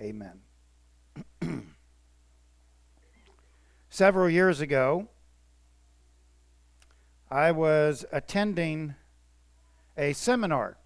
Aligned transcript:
Amen. 0.00 0.40
Several 3.88 4.28
years 4.28 4.60
ago, 4.60 5.08
I 7.30 7.50
was 7.52 8.04
attending 8.12 8.94
a 9.96 10.12
seminar. 10.12 10.76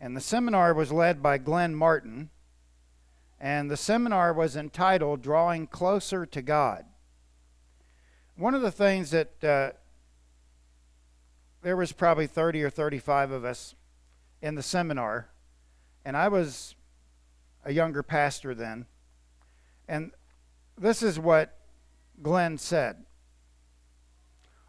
And 0.00 0.16
the 0.16 0.20
seminar 0.22 0.72
was 0.72 0.90
led 0.90 1.22
by 1.22 1.36
Glenn 1.36 1.74
Martin. 1.74 2.30
And 3.38 3.70
the 3.70 3.76
seminar 3.76 4.32
was 4.32 4.56
entitled 4.56 5.20
Drawing 5.20 5.66
Closer 5.66 6.24
to 6.24 6.40
God. 6.42 6.86
One 8.36 8.54
of 8.54 8.62
the 8.62 8.72
things 8.72 9.10
that 9.10 9.44
uh, 9.44 9.72
there 11.60 11.76
was 11.76 11.92
probably 11.92 12.26
30 12.26 12.62
or 12.62 12.70
35 12.70 13.32
of 13.32 13.44
us 13.44 13.74
in 14.40 14.54
the 14.54 14.62
seminar, 14.62 15.28
and 16.06 16.16
I 16.16 16.28
was 16.28 16.74
a 17.64 17.72
younger 17.72 18.02
pastor 18.02 18.54
then. 18.54 18.86
And 19.88 20.12
this 20.78 21.02
is 21.02 21.18
what 21.18 21.58
Glenn 22.22 22.58
said 22.58 23.04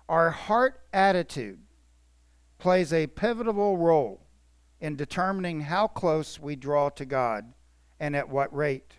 Our 0.10 0.32
heart 0.32 0.82
attitude 0.94 1.60
plays 2.58 2.94
a 2.94 3.08
pivotal 3.08 3.78
role 3.78 4.28
in 4.80 4.96
determining 4.96 5.62
how 5.62 5.88
close 5.88 6.40
we 6.40 6.56
draw 6.56 6.90
to 6.90 7.06
God 7.06 7.54
and 8.00 8.16
at 8.16 8.30
what 8.30 8.54
rate. 8.56 8.96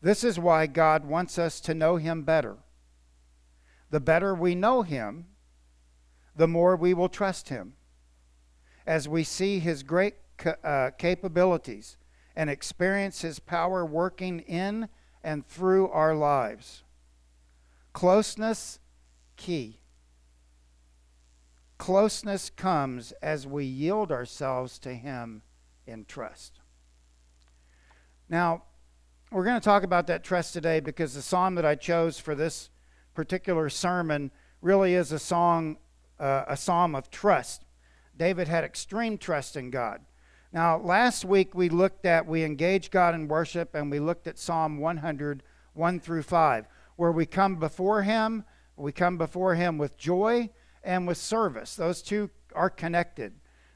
This 0.00 0.22
is 0.22 0.38
why 0.38 0.66
God 0.66 1.04
wants 1.04 1.38
us 1.38 1.60
to 1.60 1.74
know 1.74 1.96
Him 1.96 2.22
better. 2.22 2.58
The 3.90 4.00
better 4.00 4.34
we 4.34 4.54
know 4.54 4.82
Him, 4.82 5.26
the 6.36 6.48
more 6.48 6.76
we 6.76 6.94
will 6.94 7.08
trust 7.08 7.48
Him. 7.48 7.74
As 8.86 9.08
we 9.08 9.24
see 9.24 9.58
His 9.58 9.82
great 9.82 10.14
uh, 10.62 10.90
capabilities 10.98 11.96
and 12.38 12.48
experience 12.48 13.22
His 13.22 13.40
power 13.40 13.84
working 13.84 14.38
in 14.38 14.88
and 15.24 15.44
through 15.44 15.88
our 15.88 16.14
lives. 16.14 16.84
Closeness, 17.92 18.78
key. 19.36 19.80
Closeness 21.78 22.48
comes 22.48 23.10
as 23.20 23.44
we 23.44 23.64
yield 23.64 24.12
ourselves 24.12 24.78
to 24.78 24.94
Him 24.94 25.42
in 25.84 26.04
trust. 26.04 26.60
Now, 28.28 28.62
we're 29.32 29.44
going 29.44 29.60
to 29.60 29.64
talk 29.64 29.82
about 29.82 30.06
that 30.06 30.22
trust 30.22 30.52
today 30.52 30.78
because 30.78 31.14
the 31.14 31.22
psalm 31.22 31.56
that 31.56 31.66
I 31.66 31.74
chose 31.74 32.20
for 32.20 32.36
this 32.36 32.70
particular 33.14 33.68
sermon 33.68 34.30
really 34.62 34.94
is 34.94 35.10
a 35.10 35.18
song, 35.18 35.78
uh, 36.20 36.44
a 36.46 36.56
psalm 36.56 36.94
of 36.94 37.10
trust. 37.10 37.64
David 38.16 38.46
had 38.46 38.62
extreme 38.62 39.18
trust 39.18 39.56
in 39.56 39.70
God. 39.70 40.02
Now, 40.52 40.78
last 40.78 41.24
week 41.26 41.54
we 41.54 41.68
looked 41.68 42.06
at, 42.06 42.26
we 42.26 42.42
engaged 42.42 42.90
God 42.90 43.14
in 43.14 43.28
worship, 43.28 43.74
and 43.74 43.90
we 43.90 44.00
looked 44.00 44.26
at 44.26 44.38
Psalm 44.38 44.78
100, 44.78 45.42
1 45.74 46.00
through 46.00 46.22
5, 46.22 46.66
where 46.96 47.12
we 47.12 47.26
come 47.26 47.56
before 47.56 48.02
Him, 48.02 48.44
we 48.76 48.92
come 48.92 49.18
before 49.18 49.54
Him 49.54 49.76
with 49.76 49.98
joy 49.98 50.48
and 50.82 51.06
with 51.06 51.18
service. 51.18 51.76
Those 51.76 52.00
two 52.00 52.30
are 52.54 52.70
connected. 52.70 53.34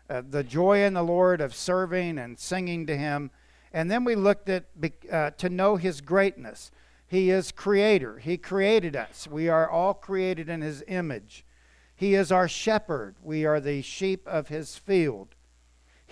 Uh, 0.08 0.22
the 0.28 0.42
joy 0.42 0.82
in 0.82 0.94
the 0.94 1.02
Lord 1.02 1.40
of 1.40 1.54
serving 1.54 2.18
and 2.18 2.38
singing 2.38 2.86
to 2.86 2.96
Him. 2.96 3.30
And 3.72 3.90
then 3.90 4.04
we 4.04 4.14
looked 4.14 4.48
at 4.48 4.64
uh, 5.10 5.30
to 5.30 5.50
know 5.50 5.76
His 5.76 6.00
greatness. 6.00 6.70
He 7.06 7.30
is 7.30 7.52
creator. 7.52 8.18
He 8.18 8.38
created 8.38 8.96
us. 8.96 9.28
We 9.30 9.48
are 9.48 9.68
all 9.68 9.92
created 9.92 10.48
in 10.48 10.62
His 10.62 10.82
image. 10.88 11.44
He 11.94 12.14
is 12.14 12.32
our 12.32 12.48
shepherd. 12.48 13.16
We 13.22 13.44
are 13.44 13.60
the 13.60 13.82
sheep 13.82 14.26
of 14.26 14.48
His 14.48 14.76
field. 14.76 15.34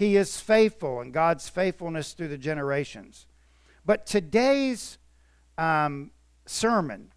He 0.00 0.16
is 0.16 0.40
faithful 0.40 1.02
and 1.02 1.12
God's 1.12 1.50
faithfulness 1.50 2.14
through 2.14 2.28
the 2.28 2.38
generations. 2.38 3.26
But 3.84 4.06
today's 4.06 4.96
um, 5.58 6.12
sermon 6.46 7.12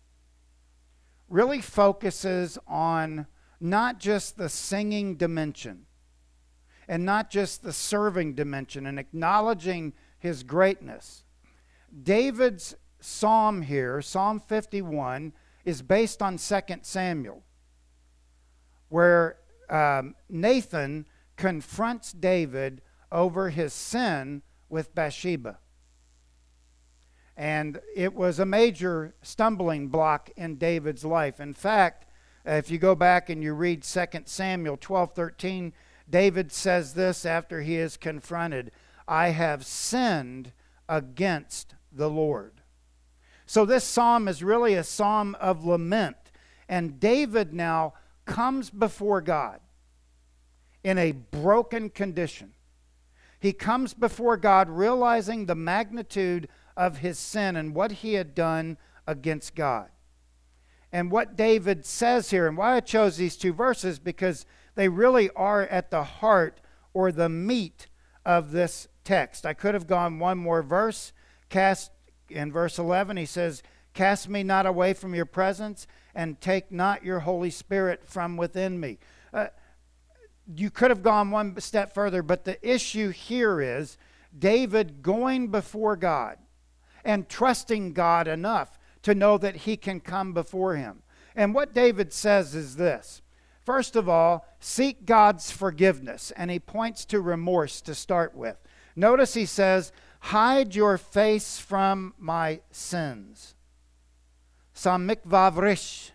really 1.29 1.61
focuses 1.61 2.57
on 2.67 3.25
not 3.61 4.01
just 4.01 4.35
the 4.35 4.49
singing 4.49 5.15
dimension 5.15 5.85
and 6.85 7.05
not 7.05 7.29
just 7.29 7.63
the 7.63 7.71
serving 7.71 8.33
dimension 8.35 8.85
and 8.85 8.99
acknowledging 8.99 9.93
his 10.19 10.43
greatness. 10.43 11.23
David's 12.03 12.75
psalm 12.99 13.61
here, 13.61 14.01
Psalm 14.01 14.41
51, 14.41 15.31
is 15.63 15.81
based 15.81 16.21
on 16.21 16.35
2 16.35 16.59
Samuel, 16.81 17.43
where 18.89 19.37
um, 19.69 20.15
Nathan 20.27 21.05
confronts 21.35 22.11
David 22.11 22.81
over 23.11 23.49
his 23.49 23.73
sin 23.73 24.41
with 24.69 24.93
Bathsheba. 24.95 25.59
And 27.35 27.79
it 27.95 28.13
was 28.13 28.39
a 28.39 28.45
major 28.45 29.15
stumbling 29.21 29.87
block 29.87 30.29
in 30.35 30.57
David's 30.57 31.03
life. 31.03 31.39
In 31.39 31.53
fact, 31.53 32.05
if 32.45 32.69
you 32.69 32.77
go 32.77 32.95
back 32.95 33.29
and 33.29 33.41
you 33.41 33.53
read 33.53 33.83
2 33.83 34.05
Samuel 34.25 34.77
12 34.77 35.13
13, 35.13 35.73
David 36.09 36.51
says 36.51 36.93
this 36.93 37.25
after 37.25 37.61
he 37.61 37.77
is 37.77 37.97
confronted 37.97 38.71
I 39.07 39.29
have 39.29 39.65
sinned 39.65 40.53
against 40.87 41.75
the 41.91 42.09
Lord. 42.09 42.61
So 43.45 43.65
this 43.65 43.83
psalm 43.83 44.27
is 44.27 44.43
really 44.43 44.75
a 44.75 44.83
psalm 44.83 45.35
of 45.39 45.65
lament. 45.65 46.17
And 46.69 46.99
David 46.99 47.53
now 47.53 47.93
comes 48.25 48.69
before 48.69 49.21
God 49.21 49.59
in 50.83 50.97
a 50.97 51.11
broken 51.11 51.89
condition. 51.89 52.53
He 53.39 53.53
comes 53.53 53.93
before 53.93 54.37
God 54.37 54.69
realizing 54.69 55.45
the 55.45 55.55
magnitude 55.55 56.47
of 56.77 56.99
his 56.99 57.19
sin 57.19 57.55
and 57.55 57.75
what 57.75 57.91
he 57.91 58.13
had 58.13 58.33
done 58.33 58.77
against 59.05 59.55
God. 59.55 59.89
And 60.91 61.11
what 61.11 61.35
David 61.35 61.85
says 61.85 62.29
here, 62.29 62.47
and 62.47 62.55
why 62.55 62.75
I 62.75 62.79
chose 62.79 63.17
these 63.17 63.35
two 63.35 63.51
verses, 63.51 63.99
because 63.99 64.45
they 64.75 64.87
really 64.87 65.29
are 65.31 65.63
at 65.63 65.91
the 65.91 66.03
heart 66.03 66.61
or 66.93 67.11
the 67.11 67.29
meat 67.29 67.87
of 68.25 68.51
this 68.51 68.87
text. 69.03 69.45
I 69.45 69.53
could 69.53 69.73
have 69.73 69.87
gone 69.87 70.19
one 70.19 70.37
more 70.37 70.61
verse. 70.61 71.11
Cast 71.49 71.91
in 72.29 72.51
verse 72.51 72.77
11, 72.77 73.17
he 73.17 73.25
says, 73.25 73.63
Cast 73.93 74.29
me 74.29 74.43
not 74.43 74.65
away 74.65 74.93
from 74.93 75.13
your 75.13 75.25
presence, 75.25 75.85
and 76.15 76.39
take 76.39 76.71
not 76.71 77.03
your 77.03 77.21
Holy 77.21 77.49
Spirit 77.49 78.03
from 78.05 78.37
within 78.37 78.79
me. 78.79 78.99
Uh, 79.33 79.47
you 80.55 80.69
could 80.69 80.91
have 80.91 81.03
gone 81.03 81.31
one 81.31 81.59
step 81.59 81.93
further, 81.93 82.21
but 82.21 82.45
the 82.45 82.57
issue 82.67 83.09
here 83.09 83.61
is 83.61 83.97
David 84.37 85.01
going 85.01 85.49
before 85.49 85.95
God 85.95 86.37
and 87.05 87.29
trusting 87.29 87.93
God 87.93 88.27
enough 88.27 88.79
to 89.03 89.15
know 89.15 89.37
that 89.37 89.57
he 89.57 89.77
can 89.77 89.99
come 89.99 90.33
before 90.33 90.75
him. 90.75 91.03
And 91.35 91.53
what 91.53 91.73
David 91.73 92.13
says 92.13 92.55
is 92.55 92.75
this 92.75 93.21
First 93.61 93.95
of 93.95 94.09
all, 94.09 94.45
seek 94.59 95.05
God's 95.05 95.49
forgiveness. 95.51 96.31
And 96.35 96.51
he 96.51 96.59
points 96.59 97.05
to 97.05 97.21
remorse 97.21 97.81
to 97.81 97.95
start 97.95 98.35
with. 98.35 98.57
Notice 98.95 99.33
he 99.33 99.45
says, 99.45 99.91
Hide 100.19 100.75
your 100.75 100.97
face 100.97 101.57
from 101.57 102.13
my 102.17 102.61
sins. 102.71 103.55
Samikvavrish. 104.75 106.11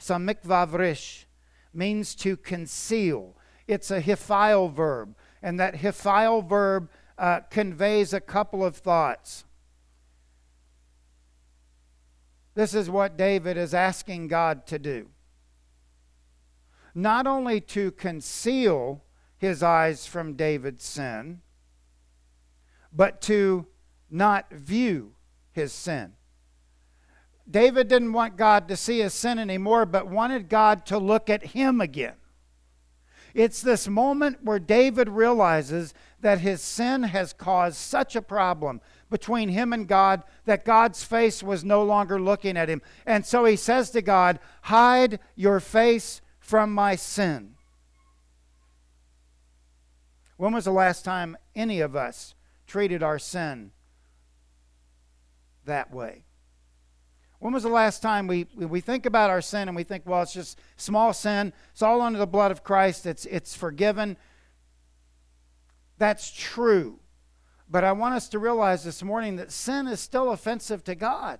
Samikvavrish 0.00 1.24
means 1.72 2.14
to 2.16 2.36
conceal 2.36 3.36
it's 3.68 3.90
a 3.90 4.02
hiphil 4.02 4.72
verb, 4.72 5.14
and 5.42 5.60
that 5.60 5.76
hiphil 5.76 6.44
verb 6.48 6.88
uh, 7.18 7.40
conveys 7.50 8.12
a 8.12 8.20
couple 8.20 8.64
of 8.64 8.76
thoughts. 8.76 9.44
This 12.54 12.74
is 12.74 12.90
what 12.90 13.16
David 13.16 13.56
is 13.56 13.74
asking 13.74 14.26
God 14.28 14.66
to 14.66 14.78
do. 14.78 15.08
Not 16.94 17.26
only 17.26 17.60
to 17.60 17.92
conceal 17.92 19.04
his 19.36 19.62
eyes 19.62 20.06
from 20.06 20.34
David's 20.34 20.84
sin, 20.84 21.42
but 22.92 23.20
to 23.22 23.66
not 24.10 24.50
view 24.50 25.12
his 25.52 25.72
sin. 25.72 26.14
David 27.48 27.88
didn't 27.88 28.12
want 28.12 28.36
God 28.36 28.68
to 28.68 28.76
see 28.76 29.00
his 29.00 29.14
sin 29.14 29.38
anymore, 29.38 29.86
but 29.86 30.08
wanted 30.08 30.48
God 30.48 30.84
to 30.86 30.98
look 30.98 31.30
at 31.30 31.46
him 31.46 31.80
again. 31.80 32.16
It's 33.34 33.62
this 33.62 33.88
moment 33.88 34.42
where 34.42 34.58
David 34.58 35.08
realizes 35.08 35.94
that 36.20 36.40
his 36.40 36.60
sin 36.60 37.04
has 37.04 37.32
caused 37.32 37.76
such 37.76 38.16
a 38.16 38.22
problem 38.22 38.80
between 39.10 39.48
him 39.48 39.72
and 39.72 39.86
God 39.86 40.22
that 40.44 40.64
God's 40.64 41.04
face 41.04 41.42
was 41.42 41.64
no 41.64 41.82
longer 41.82 42.20
looking 42.20 42.56
at 42.56 42.68
him. 42.68 42.82
And 43.06 43.24
so 43.24 43.44
he 43.44 43.56
says 43.56 43.90
to 43.90 44.02
God, 44.02 44.38
Hide 44.62 45.20
your 45.36 45.60
face 45.60 46.20
from 46.40 46.72
my 46.72 46.96
sin. 46.96 47.54
When 50.36 50.52
was 50.52 50.64
the 50.64 50.72
last 50.72 51.04
time 51.04 51.36
any 51.54 51.80
of 51.80 51.96
us 51.96 52.34
treated 52.66 53.02
our 53.02 53.18
sin 53.18 53.72
that 55.64 55.92
way? 55.92 56.24
When 57.40 57.54
was 57.54 57.62
the 57.62 57.68
last 57.68 58.02
time 58.02 58.26
we, 58.26 58.46
we 58.56 58.80
think 58.80 59.06
about 59.06 59.30
our 59.30 59.40
sin 59.40 59.68
and 59.68 59.76
we 59.76 59.84
think, 59.84 60.04
well, 60.06 60.22
it's 60.22 60.32
just 60.32 60.58
small 60.76 61.12
sin. 61.12 61.52
It's 61.70 61.82
all 61.82 62.02
under 62.02 62.18
the 62.18 62.26
blood 62.26 62.50
of 62.50 62.64
Christ. 62.64 63.06
It's, 63.06 63.26
it's 63.26 63.54
forgiven. 63.54 64.16
That's 65.98 66.32
true. 66.32 66.98
But 67.70 67.84
I 67.84 67.92
want 67.92 68.14
us 68.14 68.28
to 68.30 68.38
realize 68.38 68.82
this 68.82 69.02
morning 69.02 69.36
that 69.36 69.52
sin 69.52 69.86
is 69.86 70.00
still 70.00 70.32
offensive 70.32 70.82
to 70.84 70.94
God. 70.94 71.38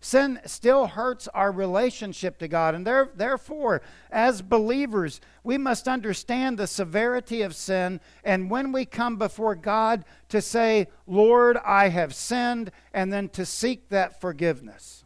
Sin 0.00 0.38
still 0.44 0.86
hurts 0.86 1.26
our 1.28 1.50
relationship 1.50 2.38
to 2.38 2.48
God. 2.48 2.74
And 2.74 2.86
there, 2.86 3.10
therefore, 3.14 3.82
as 4.10 4.42
believers, 4.42 5.20
we 5.42 5.58
must 5.58 5.88
understand 5.88 6.58
the 6.58 6.66
severity 6.66 7.42
of 7.42 7.56
sin. 7.56 8.00
And 8.22 8.50
when 8.50 8.72
we 8.72 8.84
come 8.84 9.16
before 9.16 9.54
God 9.54 10.04
to 10.28 10.40
say, 10.42 10.88
Lord, 11.06 11.56
I 11.64 11.88
have 11.88 12.14
sinned, 12.14 12.70
and 12.92 13.12
then 13.12 13.28
to 13.30 13.46
seek 13.46 13.88
that 13.88 14.20
forgiveness. 14.20 15.04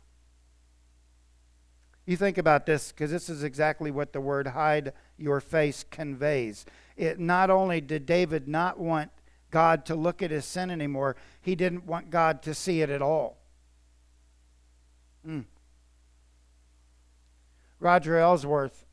You 2.04 2.16
think 2.16 2.38
about 2.38 2.66
this 2.66 2.90
because 2.90 3.12
this 3.12 3.30
is 3.30 3.44
exactly 3.44 3.92
what 3.92 4.12
the 4.12 4.20
word 4.20 4.48
hide 4.48 4.92
your 5.16 5.40
face 5.40 5.84
conveys. 5.88 6.66
It 6.96 7.20
not 7.20 7.50
only 7.50 7.80
did 7.80 8.04
David 8.04 8.48
not 8.48 8.78
want 8.80 9.12
God 9.50 9.86
to 9.86 9.94
look 9.94 10.20
at 10.20 10.30
his 10.30 10.44
sin 10.44 10.70
anymore, 10.70 11.14
he 11.40 11.54
didn't 11.54 11.86
want 11.86 12.10
God 12.10 12.42
to 12.42 12.54
see 12.54 12.82
it 12.82 12.90
at 12.90 13.00
all. 13.00 13.39
Mm. 15.26 15.44
Roger 17.78 18.18
Ellsworth 18.18 18.86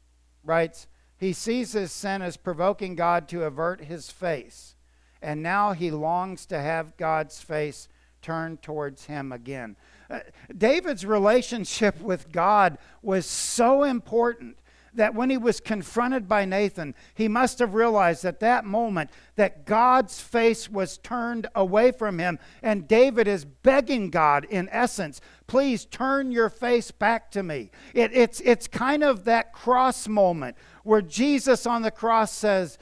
writes 0.43 0.87
He 1.17 1.33
sees 1.33 1.73
his 1.73 1.91
sin 1.91 2.21
as 2.21 2.37
provoking 2.37 2.95
God 2.95 3.27
to 3.29 3.43
avert 3.43 3.85
his 3.85 4.09
face, 4.09 4.75
and 5.21 5.43
now 5.43 5.73
he 5.73 5.91
longs 5.91 6.45
to 6.47 6.59
have 6.59 6.97
God's 6.97 7.41
face 7.41 7.87
turned 8.21 8.61
towards 8.61 9.05
him 9.05 9.31
again. 9.31 9.75
Uh, 10.09 10.19
David's 10.55 11.05
relationship 11.05 11.99
with 12.01 12.31
God 12.31 12.77
was 13.01 13.25
so 13.25 13.83
important 13.83 14.57
that 14.97 15.13
when 15.13 15.29
he 15.29 15.37
was 15.37 15.59
confronted 15.59 16.27
by 16.27 16.43
Nathan, 16.43 16.95
he 17.13 17.27
must 17.27 17.59
have 17.59 17.73
realized 17.73 18.25
at 18.25 18.39
that 18.39 18.65
moment 18.65 19.09
that 19.35 19.65
God's 19.65 20.19
face 20.19 20.69
was 20.69 20.97
turned 20.97 21.47
away 21.55 21.91
from 21.91 22.19
him. 22.19 22.39
And 22.61 22.87
David 22.87 23.27
is 23.27 23.45
begging 23.45 24.09
God, 24.09 24.45
in 24.45 24.67
essence, 24.71 25.21
please 25.47 25.85
turn 25.85 26.31
your 26.31 26.49
face 26.49 26.91
back 26.91 27.31
to 27.31 27.41
me. 27.41 27.71
It, 27.93 28.11
it's, 28.13 28.41
it's 28.41 28.67
kind 28.67 29.03
of 29.03 29.23
that 29.25 29.53
cross 29.53 30.07
moment 30.07 30.57
where 30.83 31.01
Jesus 31.01 31.65
on 31.65 31.81
the 31.81 31.91
cross 31.91 32.31
says, 32.31 32.77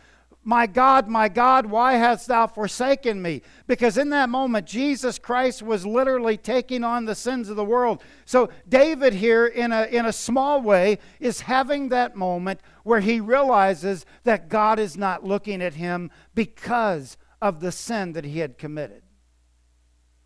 my 0.48 0.68
God, 0.68 1.08
my 1.08 1.28
God, 1.28 1.66
why 1.66 1.94
hast 1.94 2.28
thou 2.28 2.46
forsaken 2.46 3.20
me? 3.20 3.42
Because 3.66 3.98
in 3.98 4.10
that 4.10 4.30
moment, 4.30 4.68
Jesus 4.68 5.18
Christ 5.18 5.64
was 5.64 5.88
literally 5.88 6.38
taking 6.38 6.84
on 6.84 7.06
the 7.06 7.16
sins 7.16 7.50
of 7.50 7.56
the 7.56 7.66
world. 7.66 8.04
So, 8.26 8.50
David 8.70 9.14
here, 9.14 9.48
in 9.48 9.72
a, 9.72 9.86
in 9.86 10.06
a 10.06 10.14
small 10.14 10.62
way, 10.62 11.00
is 11.20 11.42
having 11.42 11.90
that 11.90 12.16
moment 12.16 12.60
where 12.84 13.00
he 13.00 13.20
realizes 13.20 14.06
that 14.24 14.48
God 14.48 14.78
is 14.78 14.96
not 14.96 15.24
looking 15.24 15.64
at 15.64 15.74
him 15.74 16.12
because 16.36 17.18
of 17.42 17.60
the 17.60 17.72
sin 17.72 18.14
that 18.14 18.24
he 18.24 18.38
had 18.38 18.60
committed. 18.60 19.02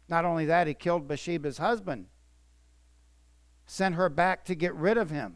Not 0.09 0.25
only 0.25 0.45
that, 0.47 0.67
he 0.67 0.73
killed 0.73 1.07
Bathsheba's 1.07 1.59
husband, 1.59 2.07
sent 3.69 3.95
her 3.95 4.09
back 4.09 4.43
to 4.45 4.55
get 4.55 4.73
rid 4.73 4.97
of 4.97 5.09
him. 5.09 5.35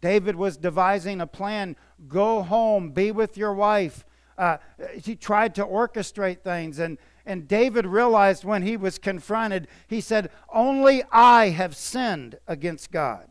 David 0.00 0.36
was 0.36 0.56
devising 0.56 1.20
a 1.20 1.26
plan 1.26 1.76
go 2.08 2.42
home, 2.42 2.90
be 2.90 3.12
with 3.12 3.36
your 3.36 3.52
wife. 3.54 4.04
Uh, 4.36 4.56
he 5.02 5.14
tried 5.14 5.54
to 5.54 5.64
orchestrate 5.64 6.40
things. 6.42 6.78
And, 6.78 6.98
and 7.26 7.46
David 7.46 7.86
realized 7.86 8.44
when 8.44 8.62
he 8.62 8.76
was 8.76 8.98
confronted, 8.98 9.68
he 9.86 10.00
said, 10.00 10.30
Only 10.52 11.02
I 11.12 11.50
have 11.50 11.76
sinned 11.76 12.38
against 12.48 12.90
God. 12.90 13.28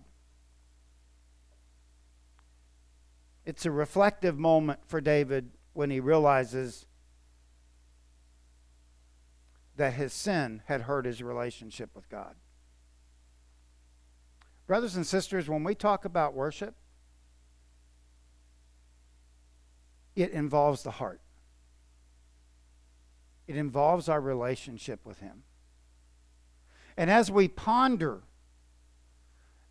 It's 3.46 3.66
a 3.66 3.72
reflective 3.72 4.38
moment 4.38 4.82
for 4.86 5.02
David 5.02 5.50
when 5.74 5.90
he 5.90 6.00
realizes 6.00 6.86
that 9.76 9.94
his 9.94 10.14
sin 10.14 10.62
had 10.68 10.82
hurt 10.82 11.06
his 11.06 11.24
relationship 11.24 11.90
with 11.96 12.08
God. 12.10 12.36
Brothers 14.70 14.96
and 14.96 15.08
sisters, 15.08 15.50
when 15.50 15.64
we 15.64 15.74
talk 15.74 16.06
about 16.06 16.36
worship, 16.36 16.76
it 20.16 20.30
involves 20.30 20.84
the 20.84 20.92
heart. 20.92 21.22
It 23.48 23.56
involves 23.56 24.08
our 24.08 24.22
relationship 24.22 25.08
with 25.08 25.22
Him. 25.22 25.42
And 26.96 27.10
as 27.10 27.32
we 27.32 27.48
ponder, 27.48 28.22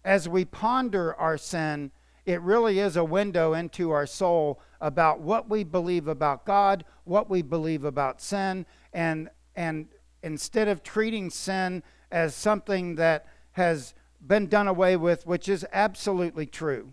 as 0.05 0.29
we 0.29 0.45
ponder 0.45 1.15
our 1.15 1.39
sin, 1.39 1.93
it 2.27 2.41
really 2.41 2.81
is 2.81 2.97
a 2.97 3.05
window 3.05 3.53
into 3.53 3.93
our 3.93 4.05
soul 4.05 4.61
about 4.81 5.21
what 5.21 5.49
we 5.49 5.63
believe 5.63 6.09
about 6.09 6.45
God, 6.45 6.85
what 7.05 7.31
we 7.31 7.41
believe 7.41 7.85
about 7.85 8.21
sin, 8.21 8.67
and 8.93 9.31
and 9.55 9.87
instead 10.25 10.67
of 10.67 10.83
treating 10.83 11.31
sin 11.31 11.85
as 12.11 12.35
something 12.35 12.97
that 12.97 13.27
has 13.53 13.95
been 14.25 14.47
done 14.47 14.69
away 14.69 14.97
with, 14.97 15.27
which 15.27 15.49
is 15.49 15.67
absolutely 15.73 16.47
true. 16.47 16.93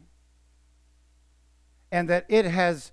And 1.92 2.10
that 2.10 2.26
it 2.30 2.46
has 2.46 2.92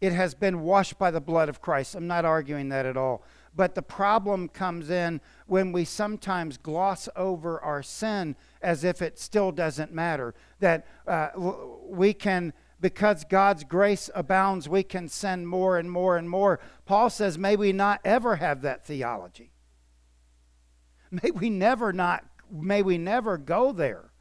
it 0.00 0.12
has 0.12 0.34
been 0.34 0.62
washed 0.62 0.98
by 0.98 1.12
the 1.12 1.20
blood 1.20 1.48
of 1.48 1.60
Christ. 1.60 1.94
I'm 1.94 2.08
not 2.08 2.24
arguing 2.24 2.70
that 2.70 2.86
at 2.86 2.96
all. 2.96 3.22
But 3.54 3.76
the 3.76 3.82
problem 3.82 4.48
comes 4.48 4.90
in 4.90 5.20
when 5.46 5.70
we 5.70 5.84
sometimes 5.84 6.56
gloss 6.56 7.08
over 7.14 7.60
our 7.60 7.84
sin 7.84 8.34
as 8.60 8.82
if 8.82 9.00
it 9.00 9.16
still 9.20 9.52
doesn't 9.52 9.94
matter. 9.94 10.34
That 10.58 10.86
uh, 11.06 11.28
we 11.86 12.14
can, 12.14 12.52
because 12.80 13.22
God's 13.24 13.62
grace 13.62 14.10
abounds, 14.12 14.68
we 14.68 14.82
can 14.82 15.08
sin 15.08 15.46
more 15.46 15.78
and 15.78 15.88
more 15.88 16.16
and 16.16 16.28
more. 16.28 16.58
Paul 16.84 17.08
says, 17.08 17.38
may 17.38 17.54
we 17.54 17.72
not 17.72 18.00
ever 18.04 18.36
have 18.36 18.62
that 18.62 18.84
theology. 18.84 19.52
May 21.12 21.30
we 21.30 21.48
never 21.48 21.92
not 21.92 22.24
may 22.52 22.82
we 22.82 22.98
never 22.98 23.38
go 23.38 23.72
there. 23.72 24.12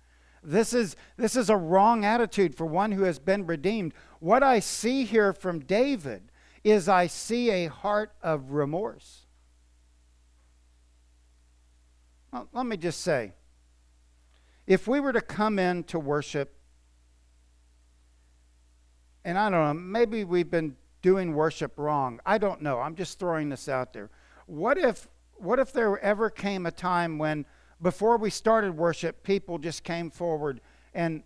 This 0.44 0.74
is, 0.74 0.96
this 1.18 1.36
is 1.36 1.50
a 1.50 1.58
wrong 1.58 2.04
attitude 2.04 2.56
for 2.56 2.66
one 2.66 2.92
who 2.92 3.04
has 3.04 3.20
been 3.20 3.46
redeemed. 3.46 3.94
What 4.20 4.42
I 4.42 4.60
see 4.60 5.04
here 5.04 5.34
from 5.34 5.60
David 5.60 6.32
is 6.64 6.90
I 6.90 7.08
see 7.08 7.52
a 7.52 7.68
heart 7.68 8.14
of 8.24 8.52
remorse. 8.52 9.26
Well, 12.32 12.48
let 12.54 12.66
me 12.66 12.78
just 12.78 13.02
say 13.02 13.34
if 14.66 14.88
we 14.88 15.00
were 15.00 15.14
to 15.14 15.22
come 15.22 15.60
in 15.60 15.84
to 15.86 16.00
worship, 16.00 16.56
and 19.26 19.38
I 19.38 19.50
don't 19.50 19.60
know, 19.62 19.74
maybe 19.74 20.24
we've 20.24 20.50
been 20.50 20.76
doing 21.02 21.34
worship 21.34 21.78
wrong. 21.78 22.20
I 22.26 22.38
don't 22.38 22.62
know. 22.62 22.80
I'm 22.80 22.96
just 22.96 23.20
throwing 23.20 23.50
this 23.50 23.68
out 23.68 23.94
there. 23.94 24.10
What 24.46 24.78
if, 24.78 25.08
what 25.36 25.60
if 25.60 25.74
there 25.74 26.00
ever 26.00 26.30
came 26.30 26.66
a 26.66 26.72
time 26.72 27.18
when 27.18 27.46
before 27.82 28.18
we 28.18 28.30
started 28.30 28.78
worship, 28.78 29.24
people 29.24 29.58
just 29.58 29.84
came 29.84 30.12
forward 30.12 30.62
and 30.94 31.24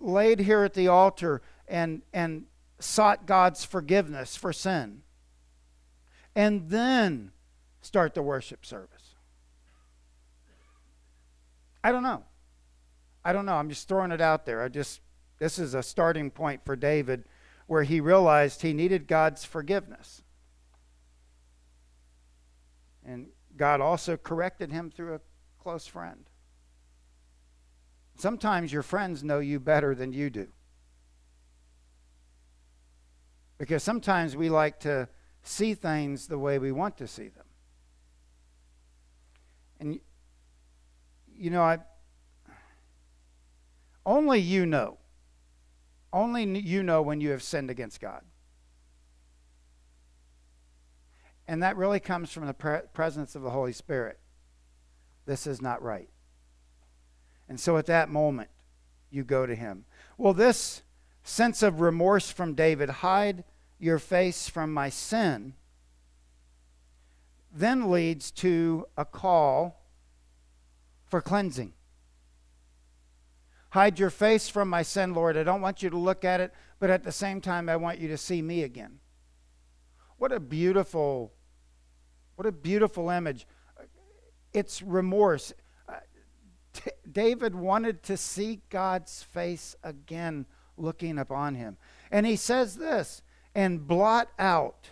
laid 0.00 0.40
here 0.40 0.64
at 0.64 0.74
the 0.74 0.88
altar 0.88 1.40
and, 1.66 2.02
and 2.12 2.44
sought 2.80 3.26
God's 3.26 3.64
forgiveness 3.64 4.36
for 4.36 4.52
sin. 4.52 5.02
And 6.34 6.68
then 6.68 7.32
start 7.80 8.14
the 8.14 8.22
worship 8.22 8.64
service. 8.64 9.14
I 11.82 11.92
don't 11.92 12.02
know. 12.02 12.24
I 13.24 13.32
don't 13.32 13.46
know. 13.46 13.54
I'm 13.54 13.68
just 13.68 13.88
throwing 13.88 14.12
it 14.12 14.20
out 14.20 14.46
there. 14.46 14.62
I 14.62 14.68
just, 14.68 15.00
this 15.38 15.58
is 15.58 15.74
a 15.74 15.82
starting 15.82 16.30
point 16.30 16.62
for 16.64 16.76
David 16.76 17.24
where 17.66 17.82
he 17.82 18.00
realized 18.00 18.62
he 18.62 18.72
needed 18.72 19.06
God's 19.06 19.44
forgiveness. 19.44 20.22
And 23.04 23.28
God 23.56 23.80
also 23.80 24.16
corrected 24.16 24.72
him 24.72 24.90
through 24.90 25.14
a 25.14 25.20
close 25.68 25.86
friend. 25.86 26.24
Sometimes 28.16 28.72
your 28.72 28.82
friends 28.82 29.22
know 29.22 29.38
you 29.38 29.60
better 29.60 29.94
than 29.94 30.14
you 30.14 30.30
do. 30.30 30.48
Because 33.58 33.82
sometimes 33.82 34.34
we 34.34 34.48
like 34.48 34.80
to 34.80 35.10
see 35.42 35.74
things 35.74 36.26
the 36.26 36.38
way 36.38 36.58
we 36.58 36.72
want 36.72 36.96
to 36.96 37.06
see 37.06 37.28
them. 37.28 37.44
And, 39.78 40.00
you 41.36 41.50
know, 41.50 41.60
I, 41.60 41.80
only 44.06 44.38
you 44.38 44.64
know. 44.64 44.96
Only 46.14 46.44
you 46.60 46.82
know 46.82 47.02
when 47.02 47.20
you 47.20 47.28
have 47.28 47.42
sinned 47.42 47.68
against 47.68 48.00
God. 48.00 48.22
And 51.46 51.62
that 51.62 51.76
really 51.76 52.00
comes 52.00 52.32
from 52.32 52.46
the 52.46 52.54
pre- 52.54 52.88
presence 52.94 53.34
of 53.34 53.42
the 53.42 53.50
Holy 53.50 53.74
Spirit 53.74 54.18
this 55.28 55.46
is 55.46 55.60
not 55.60 55.82
right. 55.82 56.08
And 57.50 57.60
so 57.60 57.76
at 57.76 57.86
that 57.86 58.08
moment, 58.08 58.48
you 59.10 59.24
go 59.24 59.44
to 59.44 59.54
him. 59.54 59.84
Well, 60.16 60.32
this 60.32 60.82
sense 61.22 61.62
of 61.62 61.80
remorse 61.80 62.30
from 62.30 62.54
David, 62.54 62.88
hide 62.88 63.44
your 63.78 63.98
face 63.98 64.48
from 64.48 64.72
my 64.72 64.88
sin, 64.88 65.52
then 67.52 67.90
leads 67.90 68.30
to 68.30 68.86
a 68.96 69.04
call 69.04 69.84
for 71.04 71.20
cleansing. 71.20 71.74
Hide 73.70 73.98
your 73.98 74.10
face 74.10 74.48
from 74.48 74.70
my 74.70 74.82
sin, 74.82 75.12
Lord. 75.12 75.36
I 75.36 75.42
don't 75.42 75.60
want 75.60 75.82
you 75.82 75.90
to 75.90 75.98
look 75.98 76.24
at 76.24 76.40
it, 76.40 76.54
but 76.80 76.88
at 76.88 77.04
the 77.04 77.12
same 77.12 77.42
time, 77.42 77.68
I 77.68 77.76
want 77.76 77.98
you 77.98 78.08
to 78.08 78.16
see 78.16 78.40
me 78.40 78.62
again. 78.62 79.00
what 80.16 80.32
a 80.32 80.40
beautiful, 80.40 81.34
what 82.34 82.46
a 82.46 82.52
beautiful 82.52 83.10
image. 83.10 83.46
It's 84.52 84.82
remorse. 84.82 85.52
Uh, 85.88 85.94
t- 86.72 86.90
David 87.10 87.54
wanted 87.54 88.02
to 88.04 88.16
see 88.16 88.62
God's 88.70 89.22
face 89.22 89.76
again 89.82 90.46
looking 90.76 91.18
upon 91.18 91.54
him. 91.54 91.76
And 92.10 92.26
he 92.26 92.36
says 92.36 92.76
this 92.76 93.22
and 93.54 93.86
blot 93.86 94.28
out 94.38 94.90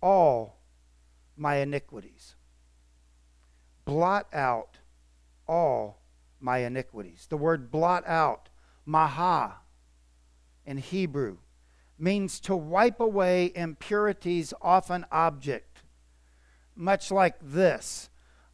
all 0.00 0.58
my 1.36 1.56
iniquities. 1.56 2.34
Blot 3.84 4.26
out 4.32 4.78
all 5.46 6.02
my 6.40 6.58
iniquities. 6.58 7.26
The 7.28 7.36
word 7.36 7.70
blot 7.70 8.06
out, 8.06 8.48
maha, 8.84 9.60
in 10.64 10.78
Hebrew, 10.78 11.38
means 11.98 12.40
to 12.40 12.56
wipe 12.56 13.00
away 13.00 13.52
impurities 13.54 14.52
off 14.60 14.90
an 14.90 15.06
object, 15.10 15.71
much 16.76 17.10
like 17.10 17.36
this. 17.40 18.08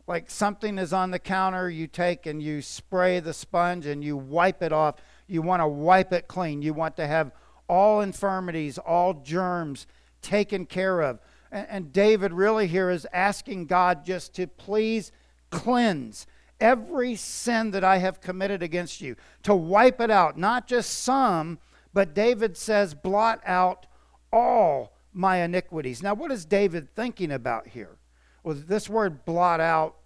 Like 0.07 0.31
something 0.31 0.79
is 0.79 0.93
on 0.93 1.11
the 1.11 1.19
counter, 1.19 1.69
you 1.69 1.87
take 1.87 2.25
and 2.27 2.43
you 2.43 2.63
spray 2.63 3.21
the 3.21 3.35
sponge 3.35 3.85
and 3.87 4.03
you 4.03 4.17
wipe 4.17 4.63
it 4.63 4.73
off. 4.73 4.97
You 5.27 5.43
want 5.43 5.61
to 5.61 5.69
wipe 5.69 6.13
it 6.13 6.29
clean. 6.29 6.63
You 6.63 6.73
want 6.73 6.97
to 6.97 7.07
have 7.07 7.33
all 7.69 8.01
infirmities, 8.01 8.79
all 8.79 9.13
germs 9.13 9.87
taken 10.23 10.65
care 10.65 11.03
of. 11.03 11.21
And, 11.53 11.67
and 11.69 11.93
David 11.93 12.33
really 12.33 12.67
here 12.67 12.89
is 12.89 13.07
asking 13.13 13.67
God 13.67 14.05
just 14.07 14.35
to 14.37 14.47
please 14.47 15.13
cleanse 15.51 16.27
every 16.61 17.15
sin 17.15 17.71
that 17.73 17.85
I 17.85 17.99
have 17.99 18.21
committed 18.21 18.63
against 18.63 19.01
you, 19.01 19.15
to 19.43 19.55
wipe 19.55 20.01
it 20.01 20.11
out, 20.11 20.37
not 20.39 20.67
just 20.67 20.91
some, 20.91 21.59
but 21.93 22.15
David 22.15 22.57
says, 22.57 22.95
blot 22.95 23.41
out 23.45 23.87
all 24.33 24.95
my 25.13 25.39
iniquities. 25.39 26.03
Now, 26.03 26.15
what 26.15 26.33
is 26.33 26.45
David 26.45 26.95
thinking 26.95 27.31
about 27.31 27.69
here? 27.69 27.98
Well, 28.43 28.57
this 28.57 28.89
word 28.89 29.25
blot 29.25 29.61
out, 29.61 29.97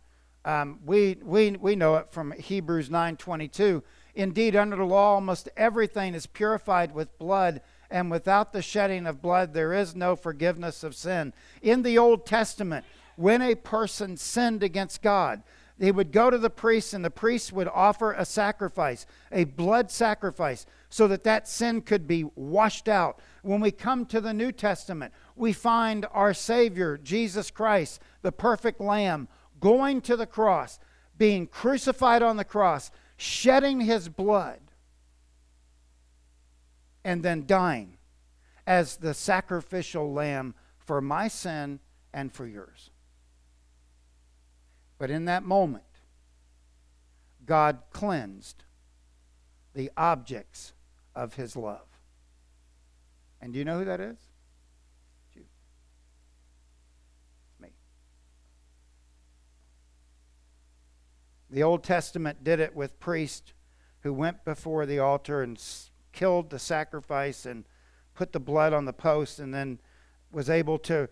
um, 0.45 0.81
we, 0.85 1.19
we, 1.23 1.53
we 1.53 1.77
know 1.77 1.97
it 1.97 2.11
from 2.11 2.33
Hebrews 2.33 2.89
9.22. 2.89 3.83
Indeed, 4.15 4.57
under 4.57 4.77
the 4.77 4.85
law, 4.85 5.15
almost 5.15 5.49
everything 5.57 6.15
is 6.15 6.27
purified 6.27 6.95
with 6.95 7.19
blood, 7.19 7.61
and 7.91 8.11
without 8.11 8.53
the 8.53 8.63
shedding 8.63 9.07
of 9.07 9.23
blood, 9.23 9.55
there 9.55 9.73
is 9.73 9.95
no 9.95 10.17
forgiveness 10.17 10.83
of 10.83 10.95
sin. 10.95 11.33
In 11.63 11.83
the 11.83 11.99
Old 11.99 12.27
Testament, 12.27 12.85
when 13.17 13.43
a 13.43 13.55
person 13.55 14.17
sinned 14.17 14.63
against 14.63 15.03
God, 15.03 15.43
they 15.83 15.91
would 15.91 16.13
go 16.13 16.31
to 16.31 16.39
the 16.39 16.49
priest, 16.49 16.95
and 16.95 17.05
the 17.05 17.11
priest 17.11 17.53
would 17.53 17.67
offer 17.67 18.13
a 18.13 18.25
sacrifice, 18.25 19.05
a 19.33 19.43
blood 19.43 19.91
sacrifice, 19.91 20.65
so 20.89 21.09
that 21.09 21.25
that 21.25 21.49
sin 21.49 21.83
could 21.83 22.07
be 22.07 22.23
washed 22.37 22.89
out. 22.89 23.19
When 23.43 23.61
we 23.61 23.73
come 23.73 24.07
to 24.07 24.21
the 24.21 24.33
New 24.33 24.53
Testament, 24.53 25.13
we 25.35 25.53
find 25.53 26.07
our 26.13 26.35
Savior, 26.35 26.97
Jesus 26.97 27.51
Christ, 27.51 28.01
the 28.23 28.31
perfect 28.31 28.81
Lamb, 28.81 29.27
going 29.59 30.01
to 30.03 30.15
the 30.15 30.25
cross, 30.25 30.79
being 31.19 31.49
crucified 31.49 32.23
on 32.23 32.37
the 32.37 32.45
cross, 32.45 32.93
shedding 33.17 33.81
his 33.81 34.09
blood, 34.09 34.61
and 37.03 37.25
then 37.25 37.45
dying 37.45 37.99
as 38.69 38.99
the 38.99 39.15
sacrificial 39.15 40.13
lamb 40.13 40.55
for 40.79 41.01
my 41.01 41.27
sin 41.27 41.81
and 42.15 42.33
for 42.33 42.47
yours. 42.47 42.92
But 45.03 45.11
in 45.11 45.25
that 45.25 45.43
moment, 45.43 45.83
God 47.45 47.81
cleansed 47.91 48.63
the 49.75 49.91
objects 49.97 50.75
of 51.13 51.35
his 51.35 51.57
love. 51.57 51.89
And 53.41 53.53
do 53.53 53.59
you 53.59 53.65
know 53.65 53.81
who 53.81 53.85
that 53.85 54.01
is? 54.01 54.17
It's 55.27 55.35
you. 55.35 55.45
It's 57.51 57.61
me. 57.61 57.71
The 61.51 61.65
Old 61.65 61.83
Testament 61.83 62.45
did 62.45 62.61
it 62.61 62.77
with 62.77 63.01
priests 63.01 63.55
who 64.03 64.13
went 64.13 64.45
before 64.45 64.87
the 64.87 65.01
altar 65.01 65.43
and 65.43 65.61
killed 66.13 66.49
the 66.49 66.61
sacrifice 66.61 67.45
and 67.45 67.65
put 68.15 68.33
the 68.33 68.39
blood 68.39 68.73
on 68.73 68.85
the 68.85 68.93
post 68.93 69.41
and 69.41 69.53
then 69.53 69.81
was 70.31 70.49
able 70.49 70.79
to 70.79 71.09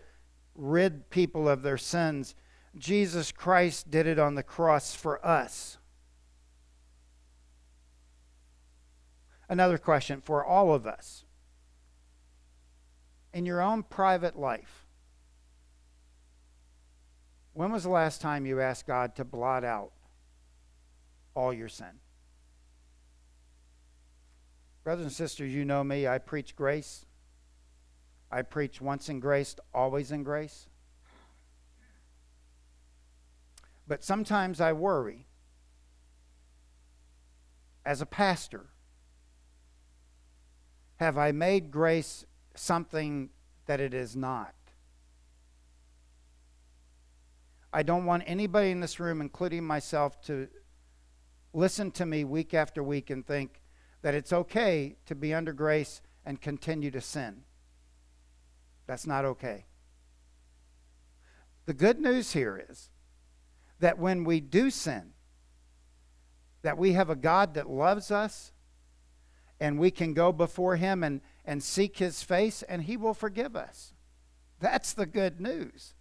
rid 0.55 1.09
people 1.09 1.49
of 1.49 1.61
their 1.61 1.77
sins 1.77 2.35
Jesus 2.77 3.31
Christ 3.31 3.91
did 3.91 4.07
it 4.07 4.17
on 4.17 4.35
the 4.35 4.43
cross 4.43 4.95
for 4.95 5.25
us. 5.25 5.77
Another 9.49 9.77
question 9.77 10.21
for 10.21 10.45
all 10.45 10.73
of 10.73 10.87
us. 10.87 11.25
In 13.33 13.45
your 13.45 13.61
own 13.61 13.83
private 13.83 14.37
life, 14.37 14.85
when 17.53 17.71
was 17.71 17.83
the 17.83 17.89
last 17.89 18.21
time 18.21 18.45
you 18.45 18.61
asked 18.61 18.87
God 18.87 19.15
to 19.17 19.25
blot 19.25 19.65
out 19.65 19.91
all 21.35 21.53
your 21.53 21.67
sin? 21.67 21.99
Brothers 24.83 25.05
and 25.05 25.13
sisters, 25.13 25.53
you 25.53 25.65
know 25.65 25.83
me. 25.83 26.07
I 26.07 26.17
preach 26.17 26.55
grace. 26.55 27.05
I 28.31 28.41
preach 28.41 28.81
once 28.81 29.09
in 29.09 29.19
grace, 29.19 29.55
always 29.73 30.11
in 30.11 30.23
grace. 30.23 30.67
But 33.91 34.05
sometimes 34.05 34.61
I 34.61 34.71
worry 34.71 35.27
as 37.85 37.99
a 37.99 38.05
pastor 38.05 38.67
have 40.95 41.17
I 41.17 41.33
made 41.33 41.71
grace 41.71 42.25
something 42.55 43.31
that 43.65 43.81
it 43.81 43.93
is 43.93 44.15
not? 44.15 44.55
I 47.73 47.83
don't 47.83 48.05
want 48.05 48.23
anybody 48.27 48.71
in 48.71 48.79
this 48.79 48.97
room, 48.97 49.19
including 49.19 49.65
myself, 49.65 50.21
to 50.21 50.47
listen 51.51 51.91
to 51.91 52.05
me 52.05 52.23
week 52.23 52.53
after 52.53 52.81
week 52.81 53.09
and 53.09 53.27
think 53.27 53.61
that 54.03 54.15
it's 54.15 54.31
okay 54.31 54.95
to 55.05 55.15
be 55.15 55.33
under 55.33 55.51
grace 55.51 56.01
and 56.25 56.39
continue 56.39 56.91
to 56.91 57.01
sin. 57.01 57.41
That's 58.87 59.05
not 59.05 59.25
okay. 59.25 59.65
The 61.65 61.73
good 61.73 61.99
news 61.99 62.31
here 62.31 62.65
is 62.69 62.87
that 63.81 63.99
when 63.99 64.23
we 64.23 64.39
do 64.39 64.69
sin, 64.69 65.11
that 66.61 66.77
we 66.77 66.93
have 66.93 67.09
a 67.09 67.15
God 67.15 67.55
that 67.55 67.69
loves 67.69 68.09
us 68.11 68.51
and 69.59 69.79
we 69.79 69.91
can 69.91 70.13
go 70.13 70.31
before 70.31 70.75
him 70.75 71.03
and, 71.03 71.21
and 71.45 71.61
seek 71.61 71.97
his 71.97 72.23
face 72.23 72.63
and 72.63 72.83
he 72.83 72.95
will 72.95 73.13
forgive 73.13 73.55
us. 73.55 73.93
That's 74.59 74.93
the 74.93 75.05
good 75.05 75.41
news. 75.41 75.95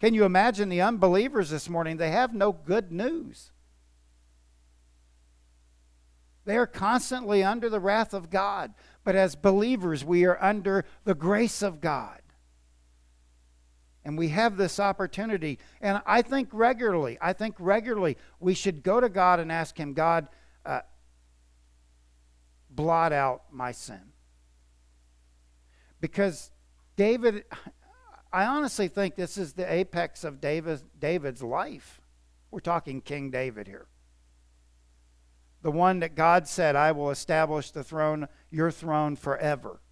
Can 0.00 0.14
you 0.14 0.24
imagine 0.24 0.68
the 0.68 0.82
unbelievers 0.82 1.50
this 1.50 1.68
morning? 1.68 1.96
They 1.96 2.10
have 2.10 2.32
no 2.32 2.52
good 2.52 2.92
news. 2.92 3.50
They 6.44 6.56
are 6.56 6.66
constantly 6.66 7.42
under 7.42 7.68
the 7.68 7.80
wrath 7.80 8.14
of 8.14 8.30
God. 8.30 8.74
But 9.04 9.16
as 9.16 9.34
believers, 9.34 10.04
we 10.04 10.24
are 10.24 10.42
under 10.42 10.84
the 11.04 11.14
grace 11.14 11.62
of 11.62 11.80
God. 11.80 12.20
And 14.08 14.16
we 14.16 14.28
have 14.28 14.56
this 14.56 14.80
opportunity. 14.80 15.58
And 15.82 16.00
I 16.06 16.22
think 16.22 16.48
regularly, 16.52 17.18
I 17.20 17.34
think 17.34 17.56
regularly 17.58 18.16
we 18.40 18.54
should 18.54 18.82
go 18.82 19.02
to 19.02 19.10
God 19.10 19.38
and 19.38 19.52
ask 19.52 19.76
Him, 19.76 19.92
God, 19.92 20.28
uh, 20.64 20.80
blot 22.70 23.12
out 23.12 23.42
my 23.52 23.72
sin. 23.72 24.00
Because 26.00 26.50
David, 26.96 27.44
I 28.32 28.46
honestly 28.46 28.88
think 28.88 29.14
this 29.14 29.36
is 29.36 29.52
the 29.52 29.70
apex 29.70 30.24
of 30.24 30.40
David, 30.40 30.80
David's 30.98 31.42
life. 31.42 32.00
We're 32.50 32.60
talking 32.60 33.02
King 33.02 33.30
David 33.30 33.66
here. 33.66 33.88
The 35.60 35.70
one 35.70 35.98
that 35.98 36.14
God 36.14 36.48
said, 36.48 36.76
I 36.76 36.92
will 36.92 37.10
establish 37.10 37.72
the 37.72 37.84
throne, 37.84 38.28
your 38.48 38.70
throne 38.70 39.16
forever. 39.16 39.82